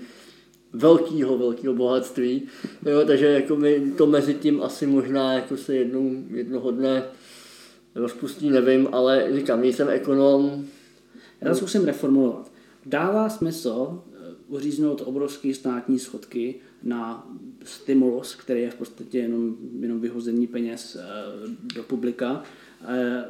velkého, 0.73 1.39
velkého 1.39 1.75
bohatství. 1.75 2.43
Jo, 2.87 3.05
takže 3.07 3.27
jako 3.27 3.57
my 3.57 3.93
to 3.99 4.07
mezi 4.07 4.35
tím 4.35 4.63
asi 4.63 4.87
možná 4.87 5.33
jako 5.33 5.57
se 5.57 5.77
jednou, 5.77 6.11
jednoho 6.31 6.71
dne 6.71 7.03
rozpustí, 7.95 8.51
nevím, 8.51 8.89
ale 8.93 9.29
říkám, 9.33 9.61
nejsem 9.61 9.89
ekonom. 9.89 10.65
Já 11.41 11.51
to 11.51 11.57
zkusím 11.57 11.85
reformulovat. 11.85 12.53
Dává 12.87 13.29
smysl 13.29 14.03
eh, 14.13 14.17
uříznout 14.49 15.03
obrovské 15.05 15.55
státní 15.55 15.99
schodky 15.99 16.55
na 16.83 17.31
stimulus, 17.65 18.35
který 18.35 18.61
je 18.63 18.71
v 18.71 18.75
podstatě 18.75 19.19
jenom, 19.19 19.57
jenom 19.81 20.01
vyhození 20.01 20.47
peněz 20.47 20.97
eh, 20.97 21.05
do 21.75 21.83
publika 21.83 22.43
eh, 22.89 23.25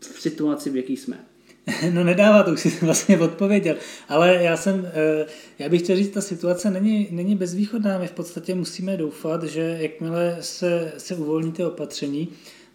v 0.00 0.20
situaci, 0.20 0.70
v 0.70 0.76
jaký 0.76 0.96
jsme. 0.96 1.24
No 1.90 2.04
nedává, 2.04 2.42
to 2.42 2.50
už 2.50 2.60
si 2.60 2.78
vlastně 2.82 3.18
odpověděl. 3.18 3.76
Ale 4.08 4.38
já 4.42 4.56
jsem, 4.56 4.86
eh, 4.94 5.26
já 5.58 5.68
bych 5.68 5.82
chtěl 5.82 5.96
říct, 5.96 6.10
ta 6.10 6.20
situace 6.20 6.70
není, 6.70 7.08
není 7.10 7.36
bezvýchodná. 7.36 7.98
My 7.98 8.06
v 8.06 8.12
podstatě 8.12 8.54
musíme 8.54 8.96
doufat, 8.96 9.44
že 9.44 9.76
jakmile 9.80 10.36
se, 10.40 10.92
se 10.98 11.14
uvolní 11.14 11.52
ty 11.52 11.64
opatření, 11.64 12.28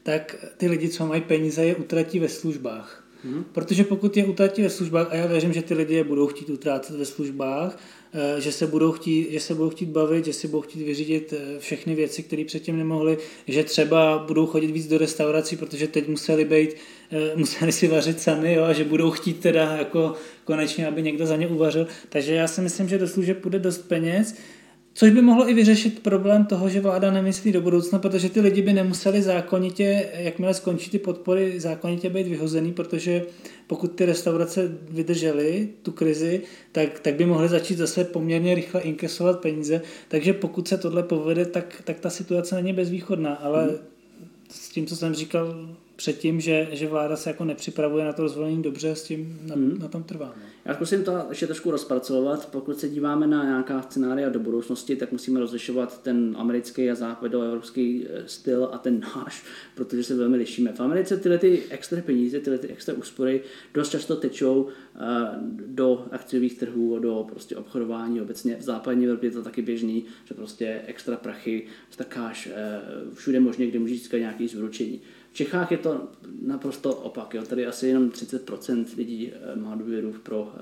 tak 0.03 0.35
ty 0.57 0.67
lidi, 0.67 0.89
co 0.89 1.05
mají 1.05 1.21
peníze, 1.21 1.65
je 1.65 1.75
utratí 1.75 2.19
ve 2.19 2.29
službách. 2.29 3.03
Hmm. 3.23 3.45
Protože 3.51 3.83
pokud 3.83 4.17
je 4.17 4.25
utratí 4.25 4.61
ve 4.61 4.69
službách, 4.69 5.07
a 5.09 5.15
já 5.15 5.27
věřím, 5.27 5.53
že 5.53 5.61
ty 5.61 5.73
lidi 5.73 5.95
je 5.95 6.03
budou 6.03 6.27
chtít 6.27 6.49
utrácet 6.49 6.95
ve 6.95 7.05
službách, 7.05 7.77
Eh, 8.13 8.41
že 8.41 8.51
se 8.51 8.67
budou 8.67 8.91
chtít, 8.91 9.31
že 9.31 9.39
se 9.39 9.55
budou 9.55 9.69
chtít 9.69 9.89
bavit, 9.89 10.25
že 10.25 10.33
si 10.33 10.47
budou 10.47 10.61
chtít 10.61 10.83
vyřídit 10.83 11.33
eh, 11.33 11.59
všechny 11.59 11.95
věci, 11.95 12.23
které 12.23 12.45
předtím 12.45 12.77
nemohli, 12.77 13.17
že 13.47 13.63
třeba 13.63 14.17
budou 14.27 14.45
chodit 14.45 14.71
víc 14.71 14.87
do 14.87 14.97
restaurací, 14.97 15.57
protože 15.57 15.87
teď 15.87 16.07
museli 16.07 16.45
být, 16.45 16.75
museli 17.35 17.71
si 17.71 17.87
vařit 17.87 18.21
sami, 18.21 18.53
jo, 18.53 18.63
a 18.63 18.73
že 18.73 18.83
budou 18.83 19.11
chtít 19.11 19.39
teda 19.39 19.75
jako 19.77 20.13
konečně, 20.43 20.87
aby 20.87 21.01
někdo 21.01 21.25
za 21.25 21.35
ně 21.35 21.47
uvařil. 21.47 21.87
Takže 22.09 22.35
já 22.35 22.47
si 22.47 22.61
myslím, 22.61 22.89
že 22.89 22.97
do 22.97 23.07
služeb 23.07 23.37
půjde 23.37 23.59
dost 23.59 23.77
peněz, 23.77 24.35
Což 24.93 25.11
by 25.11 25.21
mohlo 25.21 25.49
i 25.49 25.53
vyřešit 25.53 25.99
problém 25.99 26.45
toho, 26.45 26.69
že 26.69 26.81
vláda 26.81 27.11
nemyslí 27.11 27.51
do 27.51 27.61
budoucna, 27.61 27.99
protože 27.99 28.29
ty 28.29 28.41
lidi 28.41 28.61
by 28.61 28.73
nemuseli 28.73 29.21
zákonitě, 29.21 30.09
jakmile 30.13 30.53
skončí 30.53 30.89
ty 30.89 30.99
podpory, 30.99 31.59
zákonitě 31.59 32.09
být 32.09 32.27
vyhozený, 32.27 32.73
protože 32.73 33.25
pokud 33.67 33.87
ty 33.87 34.05
restaurace 34.05 34.77
vydržely 34.89 35.69
tu 35.83 35.91
krizi, 35.91 36.41
tak, 36.71 36.99
tak 36.99 37.15
by 37.15 37.25
mohly 37.25 37.49
začít 37.49 37.77
zase 37.77 38.03
poměrně 38.03 38.55
rychle 38.55 38.81
inkesovat 38.81 39.39
peníze. 39.39 39.81
Takže 40.07 40.33
pokud 40.33 40.67
se 40.67 40.77
tohle 40.77 41.03
povede, 41.03 41.45
tak, 41.45 41.81
tak 41.83 41.99
ta 41.99 42.09
situace 42.09 42.55
není 42.55 42.73
bezvýchodná. 42.73 43.33
Ale 43.33 43.63
hmm. 43.63 43.77
s 44.49 44.69
tím, 44.69 44.85
co 44.85 44.95
jsem 44.95 45.13
říkal 45.13 45.69
předtím, 45.99 46.41
že, 46.41 46.67
že 46.71 46.87
vláda 46.87 47.15
se 47.15 47.29
jako 47.29 47.45
nepřipravuje 47.45 48.05
na 48.05 48.13
to 48.13 48.21
rozvolení 48.21 48.61
dobře, 48.61 48.95
s 48.95 49.03
tím 49.03 49.39
na, 49.41 49.55
hmm. 49.55 49.79
na 49.79 49.87
tom 49.87 50.03
trvá. 50.03 50.33
Já 50.69 50.75
zkusím 50.75 51.03
to 51.03 51.25
ještě 51.29 51.45
trošku 51.45 51.71
rozpracovat. 51.71 52.49
Pokud 52.51 52.79
se 52.79 52.89
díváme 52.89 53.27
na 53.27 53.43
nějaká 53.43 53.81
scenária 53.81 54.29
do 54.29 54.39
budoucnosti, 54.39 54.95
tak 54.95 55.11
musíme 55.11 55.39
rozlišovat 55.39 56.03
ten 56.03 56.35
americký 56.37 56.91
a 56.91 56.95
západoevropský 56.95 58.05
eh, 58.09 58.23
styl 58.25 58.69
a 58.71 58.77
ten 58.77 58.99
náš, 58.99 59.43
protože 59.75 60.03
se 60.03 60.15
velmi 60.15 60.37
lišíme. 60.37 60.73
V 60.73 60.79
Americe 60.79 61.17
tyhle 61.17 61.37
ty 61.37 61.63
extra 61.69 62.01
peníze, 62.01 62.39
tyhle 62.39 62.59
ty 62.59 62.67
extra 62.67 62.93
úspory 62.93 63.41
dost 63.73 63.89
často 63.89 64.15
tečou 64.15 64.67
eh, 64.67 64.99
do 65.65 66.05
akciových 66.11 66.59
trhů, 66.59 66.99
do 66.99 67.25
prostě 67.29 67.55
obchodování 67.57 68.21
obecně. 68.21 68.55
V 68.55 68.61
západní 68.61 69.05
Evropě 69.05 69.27
je 69.27 69.31
to 69.31 69.43
taky 69.43 69.61
běžný, 69.61 70.05
že 70.25 70.33
prostě 70.33 70.81
extra 70.85 71.17
prachy 71.17 71.65
stakáš 71.89 72.49
eh, 72.53 72.81
všude 73.13 73.39
možně, 73.39 73.67
kde 73.67 73.79
můžeš 73.79 73.97
získat 73.97 74.17
nějaký 74.17 74.47
zúročení. 74.47 75.01
V 75.31 75.33
Čechách 75.33 75.71
je 75.71 75.77
to 75.77 76.07
naprosto 76.41 76.95
opak. 76.95 77.33
Jo. 77.33 77.43
Tady 77.43 77.65
asi 77.67 77.87
jenom 77.87 78.09
30% 78.09 78.85
lidí 78.97 79.31
má 79.55 79.75
důvěru 79.75 80.15
pro, 80.23 80.53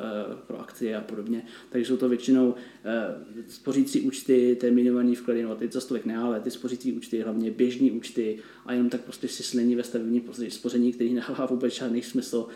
pro 0.47 0.59
akcie 0.59 0.95
a 0.95 1.01
podobně. 1.01 1.45
Takže 1.69 1.87
jsou 1.87 1.97
to 1.97 2.09
většinou 2.09 2.55
eh, 2.85 3.43
spořící 3.47 4.01
účty, 4.01 4.57
terminovaný 4.59 5.15
vklady, 5.15 5.43
no 5.43 5.55
ty 5.55 5.69
co 5.69 5.81
stovek 5.81 6.05
ne, 6.05 6.17
ale 6.17 6.39
ty 6.39 6.51
spořící 6.51 6.93
účty, 6.93 7.21
hlavně 7.21 7.51
běžní 7.51 7.91
účty 7.91 8.39
a 8.65 8.73
jenom 8.73 8.89
tak 8.89 9.01
prostě 9.01 9.27
si 9.27 9.43
slení 9.43 9.75
ve 9.75 9.83
stavební 9.83 10.23
spoření, 10.49 10.93
který 10.93 11.13
nedává 11.13 11.45
vůbec 11.45 11.73
žádný 11.73 12.01
smysl 12.01 12.47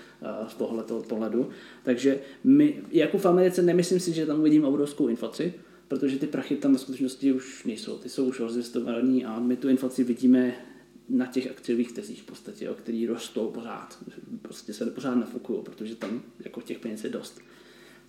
z 0.48 0.54
tohoto 0.54 1.02
pohledu. 1.08 1.50
Takže 1.84 2.20
my, 2.44 2.82
jako 2.92 3.18
v 3.18 3.26
Americe, 3.26 3.62
nemyslím 3.62 4.00
si, 4.00 4.14
že 4.14 4.26
tam 4.26 4.40
uvidím 4.40 4.66
obrovskou 4.66 5.08
inflaci, 5.08 5.54
protože 5.88 6.20
ty 6.20 6.28
prachy 6.28 6.56
tam 6.56 6.74
ve 6.74 6.80
skutečnosti 6.80 7.34
už 7.34 7.64
nejsou. 7.66 7.98
Ty 7.98 8.10
jsou 8.10 8.26
už 8.26 8.40
rozvěstované 8.40 9.24
a 9.24 9.40
my 9.40 9.58
tu 9.58 9.70
inflaci 9.70 10.04
vidíme 10.04 10.56
na 11.12 11.26
těch 11.26 11.52
akciových 11.52 11.92
tezích 11.92 12.22
v 12.22 12.26
podstatě, 12.26 12.70
o 12.70 12.74
který 12.74 13.08
rostou 13.08 13.52
pořád. 13.52 13.98
Prostě 14.42 14.74
se 14.74 14.86
pořád 14.86 15.16
nafukují, 15.16 15.64
protože 15.64 15.96
tam 15.96 16.22
jako 16.40 16.62
těch 16.62 16.80
peněz 16.80 17.04
je 17.04 17.10
dost. 17.10 17.42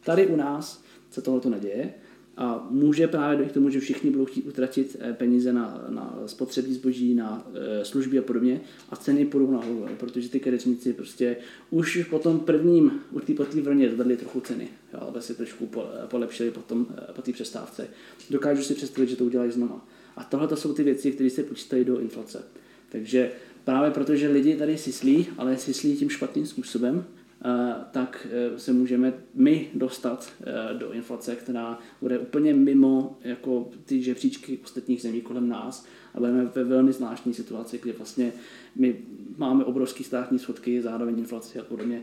Tady 0.05 0.27
u 0.27 0.37
nás 0.37 0.85
se 1.11 1.23
tohle 1.23 1.51
neděje 1.51 1.95
a 2.37 2.67
může 2.71 3.09
právě 3.09 3.37
dojít 3.37 3.51
k 3.51 3.55
tomu, 3.55 3.71
že 3.71 3.81
všichni 3.81 4.11
budou 4.11 4.25
chtít 4.25 4.47
utratit 4.47 4.97
eh, 5.01 5.13
peníze 5.13 5.53
na, 5.53 5.85
na 5.89 6.19
spotřební 6.27 6.75
zboží, 6.75 7.15
na 7.15 7.47
e, 7.55 7.85
služby 7.85 8.19
a 8.19 8.23
podobně 8.23 8.61
a 8.91 8.97
ceny 8.97 9.27
půjdou 9.27 9.51
nahoru, 9.51 9.89
protože 9.97 10.29
ty 10.29 10.41
kadeřníci 10.41 10.93
prostě 10.93 11.37
už 11.71 12.07
po 12.11 12.19
tom 12.19 12.41
prvním, 12.41 13.01
u 13.11 13.21
té 13.21 13.35
po 13.35 13.45
té 13.45 13.61
vrně 13.61 13.91
zvedli 13.91 14.17
trochu 14.17 14.41
ceny, 14.41 14.69
jo, 14.95 15.01
aby 15.09 15.23
si 15.23 15.35
trošku 15.35 15.71
polepšili 16.07 16.51
potom, 16.51 16.87
eh, 16.91 17.13
po 17.13 17.23
té 17.23 17.33
přestávce. 17.33 17.89
Dokážu 18.31 18.63
si 18.63 18.75
představit, 18.75 19.09
že 19.09 19.17
to 19.17 19.25
udělají 19.25 19.51
znova. 19.51 19.87
A 20.17 20.25
tohle 20.25 20.49
to 20.49 20.57
jsou 20.57 20.73
ty 20.75 20.83
věci, 20.83 21.13
které 21.13 21.31
se 21.31 21.43
počítají 21.43 21.85
do 21.85 22.01
inflace. 22.01 22.45
Takže 22.93 23.31
právě 23.65 23.91
protože 23.91 24.29
lidi 24.29 24.57
tady 24.57 24.79
syslí, 24.79 25.27
ale 25.39 25.57
syslí 25.57 25.97
tím 25.97 26.11
špatným 26.11 26.47
způsobem, 26.47 27.05
eh, 27.45 27.75
tak 27.91 28.27
eh, 28.31 28.59
se 28.59 28.73
můžeme 28.73 29.13
my 29.35 29.69
dostat 29.75 30.33
eh, 30.41 30.75
do 30.75 30.93
inflace, 30.93 31.37
která 31.37 31.79
bude 32.01 32.19
úplně 32.19 32.55
mimo 32.55 33.19
jako 33.25 33.71
ty 33.85 34.03
žebříčky 34.03 34.59
ostatních 34.65 35.03
zemí 35.03 35.21
kolem 35.21 35.49
nás 35.49 35.87
a 36.15 36.19
budeme 36.19 36.45
ve 36.45 36.65
velmi 36.65 36.93
zvláštní 36.93 37.35
situaci, 37.35 37.79
kdy 37.83 37.93
vlastně 37.93 38.33
my 38.77 38.97
máme 39.37 39.65
obrovský 39.65 40.05
státní 40.05 40.39
schodky, 40.39 40.83
zároveň 40.83 41.19
inflaci 41.19 41.59
a 41.59 41.65
podobně. 41.65 42.03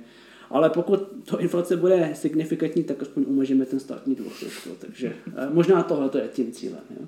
Ale 0.49 0.69
pokud 0.69 0.99
to 1.25 1.39
inflace 1.39 1.77
bude 1.77 2.11
signifikantní, 2.15 2.83
tak 2.83 3.01
aspoň 3.01 3.25
umožíme 3.27 3.65
ten 3.65 3.79
státní 3.79 4.15
dluh 4.15 4.33
Takže 4.79 5.15
možná 5.53 5.83
tohle 5.83 6.09
je 6.21 6.27
tím 6.27 6.51
cílem. 6.51 6.81
Jo. 6.99 7.07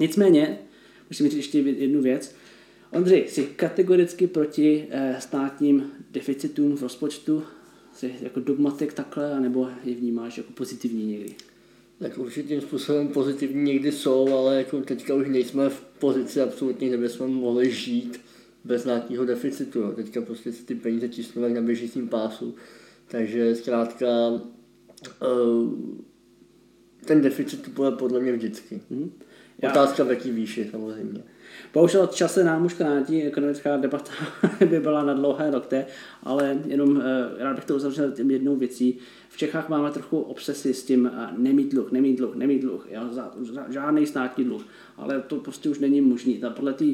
Nicméně, 0.00 0.58
musím 1.10 1.26
říct 1.26 1.36
ještě 1.36 1.58
jednu 1.58 2.02
věc, 2.02 2.34
Ondřej, 2.92 3.28
jsi 3.28 3.46
kategoricky 3.46 4.26
proti 4.26 4.86
eh, 4.90 5.16
státním 5.20 5.90
deficitům 6.10 6.76
v 6.76 6.82
rozpočtu? 6.82 7.42
Jsi 7.94 8.14
jako 8.20 8.40
dogmatik 8.40 8.92
takhle, 8.92 9.40
nebo 9.40 9.68
je 9.84 9.94
vnímáš 9.94 10.38
jako 10.38 10.52
pozitivní 10.52 11.06
někdy? 11.06 11.34
Tak 11.98 12.18
určitým 12.18 12.60
způsobem 12.60 13.08
pozitivní 13.08 13.62
někdy 13.62 13.92
jsou, 13.92 14.34
ale 14.34 14.56
jako 14.56 14.80
teďka 14.80 15.14
už 15.14 15.28
nejsme 15.28 15.68
v 15.68 15.80
pozici 15.98 16.40
absolutně, 16.40 16.88
kde 16.88 16.98
bychom 16.98 17.34
mohli 17.34 17.70
žít 17.70 18.20
bez 18.64 18.84
nějakého 18.84 19.24
deficitu. 19.24 19.78
Jo. 19.78 19.92
Teďka 19.92 20.20
prostě 20.20 20.52
si 20.52 20.64
ty 20.64 20.74
peníze 20.74 21.08
čísnou 21.08 21.48
na 21.48 21.60
běžícím 21.60 22.08
pásu. 22.08 22.54
Takže 23.08 23.54
zkrátka 23.54 24.06
uh, 24.28 24.40
ten 27.04 27.20
deficit 27.20 27.68
bude 27.68 27.90
podle 27.90 28.20
mě 28.20 28.32
vždycky. 28.32 28.80
Hmm. 29.62 29.70
Otázka 29.70 30.04
v 30.04 30.10
jaký 30.10 30.30
výši 30.30 30.68
samozřejmě. 30.70 31.22
Bohužel 31.74 32.06
čase 32.06 32.44
nám 32.44 32.64
už 32.64 32.74
krátí, 32.74 33.22
ekonomická 33.22 33.76
debata 33.76 34.12
by 34.70 34.80
byla 34.80 35.04
na 35.04 35.14
dlouhé 35.14 35.50
nokte, 35.50 35.86
ale 36.22 36.58
jenom 36.66 37.00
eh, 37.00 37.44
rád 37.44 37.54
bych 37.56 37.64
to 37.64 37.76
uzavřel 37.76 38.12
tím 38.12 38.30
jednou 38.30 38.56
věcí. 38.56 38.98
V 39.28 39.36
Čechách 39.36 39.68
máme 39.68 39.90
trochu 39.90 40.20
obsesy 40.20 40.74
s 40.74 40.84
tím 40.84 41.10
eh, 41.14 41.28
nemít 41.36 41.72
dluh, 41.72 41.92
nemít 41.92 42.18
dluh, 42.18 42.36
nemít 42.36 42.62
dluh, 42.62 42.88
žádný 43.68 44.06
státní 44.06 44.44
dluh, 44.44 44.62
ale 44.96 45.22
to 45.26 45.36
prostě 45.36 45.68
už 45.68 45.78
není 45.78 46.00
možný. 46.00 46.42
Podle 46.56 46.72
té 46.72 46.84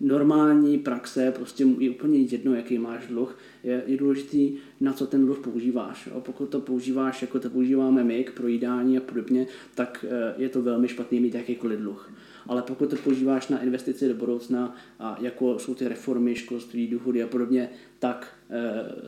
normální 0.00 0.78
praxe 0.78 1.32
prostě 1.36 1.66
je 1.78 1.90
úplně 1.90 2.18
jedno, 2.18 2.54
jaký 2.54 2.78
máš 2.78 3.06
dluh. 3.06 3.38
Je, 3.64 3.82
je 3.86 3.96
důležitý, 3.96 4.56
na 4.80 4.92
co 4.92 5.06
ten 5.06 5.26
dluh 5.26 5.38
používáš. 5.38 6.06
Jo. 6.06 6.20
Pokud 6.20 6.48
to 6.48 6.60
používáš, 6.60 7.22
jako 7.22 7.40
to 7.40 7.50
používáme 7.50 8.04
my 8.04 8.24
k 8.24 8.32
projídání 8.32 8.98
a 8.98 9.00
podobně, 9.00 9.46
tak 9.74 10.04
eh, 10.08 10.34
je 10.42 10.48
to 10.48 10.62
velmi 10.62 10.88
špatný 10.88 11.20
mít 11.20 11.34
jakýkoliv 11.34 11.80
dluh 11.80 12.10
ale 12.46 12.62
pokud 12.62 12.90
to 12.90 12.96
používáš 12.96 13.48
na 13.48 13.62
investici 13.62 14.08
do 14.08 14.14
budoucna, 14.14 14.76
a 14.98 15.18
jako 15.20 15.58
jsou 15.58 15.74
ty 15.74 15.88
reformy, 15.88 16.36
školství, 16.36 16.86
důchody 16.86 17.22
a 17.22 17.26
podobně, 17.26 17.70
tak 17.98 18.34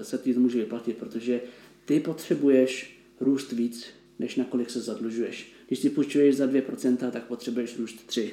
e, 0.01 0.05
se 0.05 0.19
ti 0.19 0.35
to 0.35 0.41
může 0.41 0.59
vyplatit, 0.59 0.97
protože 0.97 1.41
ty 1.85 2.01
potřebuješ 2.01 3.01
růst 3.21 3.53
víc, 3.53 3.87
než 4.19 4.37
na 4.37 4.45
kolik 4.45 4.71
se 4.71 4.81
zadlužuješ. 4.81 5.53
Když 5.67 5.79
si 5.79 5.91
půjčuješ 5.91 6.37
za 6.37 6.47
2%, 6.47 7.11
tak 7.11 7.25
potřebuješ 7.25 7.79
růst 7.79 8.07
3, 8.07 8.31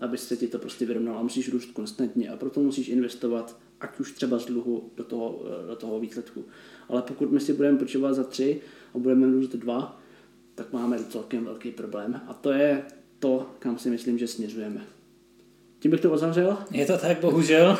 aby 0.00 0.18
se 0.18 0.36
ti 0.36 0.48
to 0.48 0.58
prostě 0.58 0.86
vyrovnalo 0.86 1.18
a 1.18 1.22
musíš 1.22 1.52
růst 1.52 1.70
konstantně 1.72 2.28
a 2.28 2.36
proto 2.36 2.60
musíš 2.60 2.88
investovat, 2.88 3.56
ať 3.80 4.00
už 4.00 4.12
třeba 4.12 4.38
z 4.38 4.46
dluhu 4.46 4.90
do 4.96 5.04
toho, 5.04 5.42
eh, 5.46 5.66
do 5.66 5.76
toho 5.76 6.00
výsledku. 6.00 6.44
Ale 6.88 7.02
pokud 7.02 7.32
my 7.32 7.40
si 7.40 7.52
budeme 7.52 7.78
půjčovat 7.78 8.14
za 8.14 8.24
3 8.24 8.60
a 8.94 8.98
budeme 8.98 9.26
růst 9.26 9.50
2, 9.50 10.00
tak 10.54 10.72
máme 10.72 10.98
celkem 10.98 11.44
velký 11.44 11.70
problém. 11.70 12.20
A 12.26 12.34
to 12.34 12.52
je 12.52 12.82
to, 13.18 13.50
kam 13.58 13.78
si 13.78 13.90
myslím, 13.90 14.18
že 14.18 14.26
směřujeme. 14.26 14.80
Tím 15.78 15.90
bych 15.90 16.00
to 16.00 16.12
uzavřel. 16.12 16.58
Je 16.70 16.86
to 16.86 16.98
tak, 16.98 17.20
bohužel. 17.20 17.78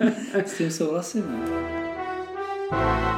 S 0.34 0.58
tím 0.58 0.70
souhlasím. 0.70 1.24
No. 2.72 3.09